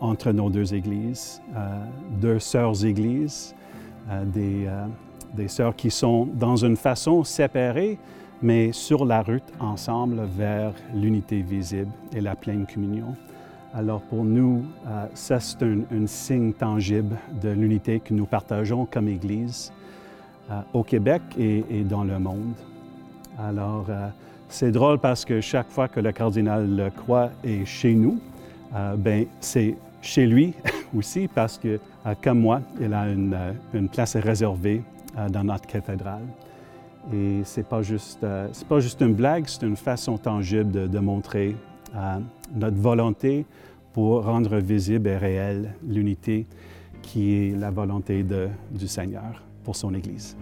entre 0.00 0.32
nos 0.32 0.50
deux 0.50 0.74
églises, 0.74 1.40
deux 2.20 2.38
sœurs 2.38 2.84
églises, 2.84 3.54
des, 4.26 4.68
des 5.34 5.48
sœurs 5.48 5.76
qui 5.76 5.90
sont 5.90 6.28
dans 6.34 6.56
une 6.56 6.76
façon 6.76 7.24
séparée, 7.24 7.98
mais 8.42 8.72
sur 8.72 9.04
la 9.04 9.22
route 9.22 9.42
ensemble 9.58 10.22
vers 10.36 10.72
l'unité 10.94 11.42
visible 11.42 11.90
et 12.14 12.20
la 12.20 12.34
pleine 12.34 12.66
communion. 12.66 13.14
Alors 13.72 14.00
pour 14.00 14.24
nous, 14.24 14.64
euh, 14.86 15.06
ça 15.14 15.38
c'est 15.38 15.62
un, 15.62 16.06
signe 16.06 16.52
tangible 16.52 17.16
de 17.40 17.50
l'unité 17.50 18.00
que 18.00 18.12
nous 18.12 18.26
partageons 18.26 18.86
comme 18.90 19.08
Église 19.08 19.72
euh, 20.50 20.60
au 20.72 20.82
Québec 20.82 21.22
et, 21.38 21.84
dans 21.84 22.02
le 22.02 22.18
monde. 22.18 22.54
Alors 23.38 23.86
euh, 23.88 24.08
c'est 24.48 24.72
drôle 24.72 24.98
parce 24.98 25.24
que 25.24 25.40
chaque 25.40 25.70
fois 25.70 25.86
que 25.86 26.00
le 26.00 26.10
cardinal 26.10 26.90
Croix 26.96 27.30
est 27.44 27.64
chez 27.64 27.94
nous, 27.94 28.18
ben 28.96 29.26
c'est 29.40 29.74
chez 30.02 30.26
lui 30.26 30.54
aussi 30.96 31.28
parce 31.28 31.58
que, 31.58 31.78
comme 32.22 32.40
moi, 32.40 32.60
il 32.80 32.92
a 32.94 33.08
une, 33.08 33.36
une 33.74 33.88
place 33.88 34.16
réservée 34.16 34.82
euh, 35.18 35.28
dans 35.28 35.42
notre 35.42 35.66
cathédrale. 35.66 36.22
Et 37.12 37.42
ce 37.44 37.60
n'est 37.60 37.64
pas, 37.64 37.82
juste, 37.82 38.22
euh, 38.22 38.46
pas 38.68 38.78
juste 38.78 39.00
une 39.00 39.14
blague, 39.14 39.44
c'est 39.48 39.66
une 39.66 39.76
façon 39.76 40.16
tangible 40.18 40.88
de, 40.88 40.98
montrer 41.00 41.56
notre 42.54 42.76
volonté 42.76 43.44
pour 43.92 44.24
rendre 44.24 44.58
visible 44.58 45.08
et 45.08 45.16
réelle 45.16 45.74
l'unité 45.84 46.46
qui 47.02 47.34
est 47.34 47.58
la 47.58 47.72
volonté 47.72 48.24
du 48.70 48.86
Seigneur 48.86 49.42
pour 49.64 49.74
son 49.74 49.92
Église. 49.94 50.36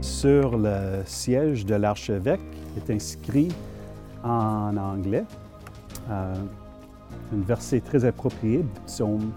Sur 0.00 0.56
le 0.56 1.02
siège 1.04 1.66
de 1.66 1.74
l'archevêque 1.74 2.40
est 2.78 2.90
inscrit 2.90 3.48
en 4.24 4.76
anglais 4.76 5.24
euh, 6.10 6.34
un 7.32 7.42
verset 7.42 7.80
très 7.80 8.04
approprié, 8.04 8.64
psaume 8.86 9.30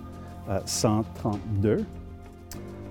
132 0.65 1.69
euh, 1.69 1.77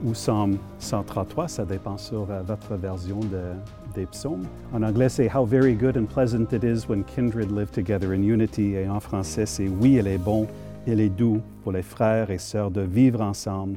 ou 0.04 0.12
psaume 0.12 0.58
133, 0.78 1.48
ça 1.48 1.64
dépend 1.64 1.96
sur 1.96 2.30
euh, 2.30 2.42
votre 2.42 2.74
version 2.74 3.20
de, 3.20 3.52
des 3.94 4.06
psaumes. 4.06 4.44
En 4.72 4.82
anglais, 4.82 5.08
c'est 5.08 5.34
How 5.34 5.44
very 5.44 5.74
good 5.74 5.96
and 5.96 6.06
pleasant 6.06 6.52
it 6.52 6.64
is 6.64 6.88
when 6.88 7.04
kindred 7.04 7.50
live 7.50 7.70
together 7.70 8.12
in 8.12 8.22
unity. 8.22 8.74
Et 8.74 8.88
en 8.88 9.00
français, 9.00 9.46
c'est 9.46 9.68
Oui, 9.68 9.96
il 9.98 10.06
est 10.06 10.18
bon, 10.18 10.46
il 10.86 11.00
est 11.00 11.10
doux 11.10 11.40
pour 11.62 11.72
les 11.72 11.82
frères 11.82 12.30
et 12.30 12.38
sœurs 12.38 12.70
de 12.70 12.82
vivre 12.82 13.20
ensemble 13.20 13.76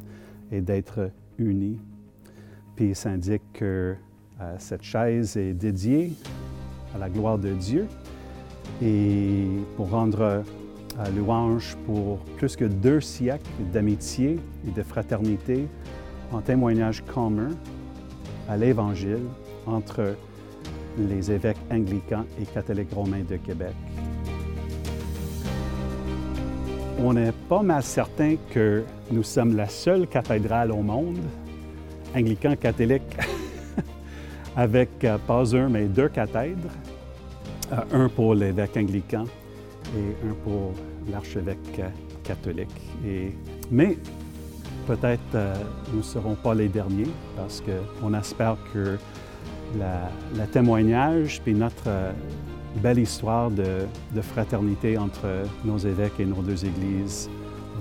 et 0.51 0.61
d'être 0.61 1.09
unis. 1.37 1.79
Puis 2.75 2.89
il 2.89 2.95
s'indique 2.95 3.43
que 3.53 3.95
euh, 4.41 4.55
cette 4.57 4.83
chaise 4.83 5.37
est 5.37 5.53
dédiée 5.53 6.13
à 6.93 6.97
la 6.97 7.09
gloire 7.09 7.37
de 7.37 7.49
Dieu 7.49 7.87
et 8.81 9.47
pour 9.75 9.89
rendre 9.89 10.21
euh, 10.21 10.43
louange 11.15 11.75
pour 11.85 12.19
plus 12.37 12.55
que 12.55 12.65
deux 12.65 13.01
siècles 13.01 13.49
d'amitié 13.71 14.39
et 14.67 14.71
de 14.71 14.83
fraternité 14.83 15.67
en 16.31 16.41
témoignage 16.41 17.03
commun 17.13 17.49
à 18.49 18.57
l'Évangile 18.57 19.25
entre 19.65 20.15
les 20.97 21.31
évêques 21.31 21.57
anglicans 21.71 22.25
et 22.39 22.45
catholiques 22.45 22.93
romains 22.93 23.23
de 23.27 23.37
Québec. 23.37 23.73
On 26.99 27.17
est 27.17 27.33
pas 27.49 27.63
mal 27.63 27.83
certain 27.83 28.35
que 28.51 28.83
nous 29.11 29.23
sommes 29.23 29.55
la 29.55 29.67
seule 29.67 30.07
cathédrale 30.07 30.71
au 30.71 30.81
monde, 30.81 31.17
anglican 32.15 32.55
catholique, 32.55 33.17
avec 34.55 34.89
euh, 35.03 35.17
pas 35.27 35.55
un, 35.55 35.69
mais 35.69 35.85
deux 35.85 36.09
cathèdres, 36.09 36.69
euh, 37.71 38.05
un 38.05 38.09
pour 38.09 38.35
l'évêque 38.35 38.77
anglican 38.77 39.25
et 39.95 40.27
un 40.27 40.33
pour 40.43 40.73
l'archevêque 41.11 41.81
catholique. 42.23 42.81
Et, 43.05 43.31
mais 43.71 43.97
peut-être 44.85 45.21
euh, 45.35 45.53
nous 45.91 45.99
ne 45.99 46.03
serons 46.03 46.35
pas 46.35 46.53
les 46.53 46.67
derniers 46.67 47.09
parce 47.35 47.61
qu'on 47.61 48.13
espère 48.13 48.57
que 48.73 48.97
le 49.75 50.45
témoignage 50.51 51.41
puis 51.43 51.53
notre 51.53 51.87
euh, 51.87 52.11
belle 52.77 52.99
histoire 52.99 53.49
de, 53.51 53.87
fraternité 54.21 54.97
entre 54.97 55.27
nos 55.63 55.77
évêques 55.77 56.19
et 56.19 56.25
nos 56.25 56.41
deux 56.41 56.65
églises 56.65 57.29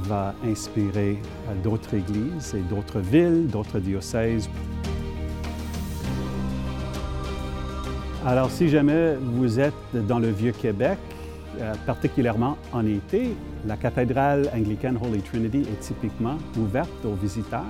va 0.03 0.35
inspirer 0.45 1.19
euh, 1.49 1.63
d'autres 1.63 1.95
églises 1.95 2.55
et 2.55 2.63
d'autres 2.75 3.01
villes, 3.01 3.47
d'autres 3.49 3.79
diocèses. 3.79 4.49
Alors, 8.25 8.53
si 8.53 8.69
jamais 8.69 9.17
vous 9.17 9.59
êtes 9.59 9.75
dans 10.07 10.21
le 10.21 10.31
Vieux-Québec, 10.31 10.97
euh, 11.61 11.75
particulièrement 11.87 12.57
en 12.73 12.87
été, 12.87 13.35
la 13.67 13.77
cathédrale 13.77 14.49
anglicane 14.57 14.97
Holy 15.03 15.21
Trinity 15.23 15.63
est 15.63 15.81
typiquement 15.81 16.39
ouverte 16.57 17.05
aux 17.05 17.15
visiteurs 17.15 17.65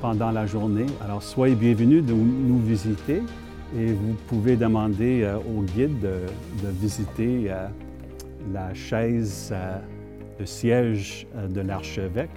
pendant 0.00 0.32
la 0.32 0.44
journée. 0.44 0.86
Alors, 1.04 1.22
soyez 1.22 1.54
bienvenus 1.54 2.04
de 2.04 2.12
nous 2.14 2.58
visiter 2.58 3.22
et 3.78 3.86
vous 3.92 4.14
pouvez 4.26 4.56
demander 4.56 5.22
euh, 5.22 5.36
au 5.36 5.62
guide 5.62 6.00
de, 6.00 6.68
visiter 6.68 7.44
euh, 7.48 7.68
la 8.52 8.74
chaise, 8.74 9.54
le 10.40 10.46
siège 10.46 11.28
de 11.48 11.60
l'archevêque 11.60 12.30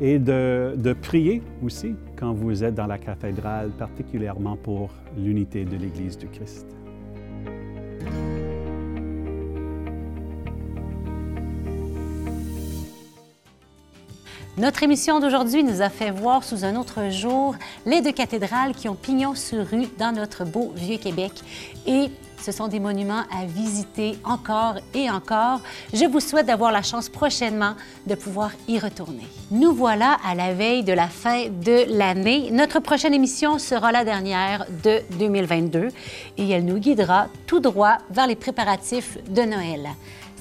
et 0.00 0.18
de, 0.18 0.94
prier 1.00 1.42
aussi 1.64 1.94
quand 2.16 2.32
vous 2.32 2.64
êtes 2.64 2.74
dans 2.74 2.86
la 2.86 2.98
cathédrale, 2.98 3.70
particulièrement 3.70 4.56
pour 4.56 4.90
l'unité 5.16 5.64
de 5.64 5.76
l'Église 5.76 6.16
du 6.18 6.28
Christ. 6.28 6.66
Notre 14.58 14.82
émission 14.82 15.18
d'aujourd'hui 15.18 15.64
nous 15.64 15.80
a 15.80 15.88
fait 15.88 16.10
voir 16.10 16.44
sous 16.44 16.66
un 16.66 16.76
autre 16.76 17.08
jour 17.08 17.54
les 17.86 18.02
deux 18.02 18.12
cathédrales 18.12 18.74
qui 18.74 18.86
ont 18.86 18.94
pignon 18.94 19.34
sur 19.34 19.66
rue 19.66 19.86
dans 19.98 20.12
notre 20.12 20.44
beau 20.44 20.74
Vieux-Québec. 20.76 21.32
Et 21.86 22.10
ce 22.38 22.52
sont 22.52 22.68
des 22.68 22.78
monuments 22.78 23.22
à 23.34 23.46
visiter 23.46 24.18
encore 24.24 24.74
et 24.92 25.08
encore. 25.08 25.62
Je 25.94 26.04
vous 26.04 26.20
souhaite 26.20 26.44
d'avoir 26.44 26.70
la 26.70 26.82
chance 26.82 27.08
prochainement 27.08 27.76
de 28.06 28.14
pouvoir 28.14 28.50
y 28.68 28.78
retourner. 28.78 29.26
Nous 29.50 29.72
voilà 29.72 30.18
à 30.22 30.34
la 30.34 30.52
veille 30.52 30.84
de 30.84 30.92
la 30.92 31.08
fin 31.08 31.46
de 31.48 31.86
l'année. 31.96 32.50
Notre 32.50 32.80
prochaine 32.80 33.14
émission 33.14 33.58
sera 33.58 33.90
la 33.90 34.04
dernière 34.04 34.66
de 34.84 35.00
2022 35.18 35.88
et 36.36 36.50
elle 36.50 36.66
nous 36.66 36.78
guidera 36.78 37.28
tout 37.46 37.60
droit 37.60 37.96
vers 38.10 38.26
les 38.26 38.36
préparatifs 38.36 39.16
de 39.30 39.42
Noël. 39.42 39.88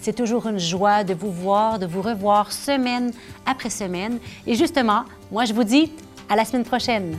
C'est 0.01 0.13
toujours 0.13 0.47
une 0.47 0.59
joie 0.59 1.03
de 1.03 1.13
vous 1.13 1.31
voir, 1.31 1.77
de 1.77 1.85
vous 1.85 2.01
revoir 2.01 2.51
semaine 2.51 3.11
après 3.45 3.69
semaine. 3.69 4.17
Et 4.47 4.55
justement, 4.55 5.03
moi, 5.31 5.45
je 5.45 5.53
vous 5.53 5.63
dis 5.63 5.91
à 6.27 6.35
la 6.35 6.43
semaine 6.43 6.65
prochaine. 6.65 7.15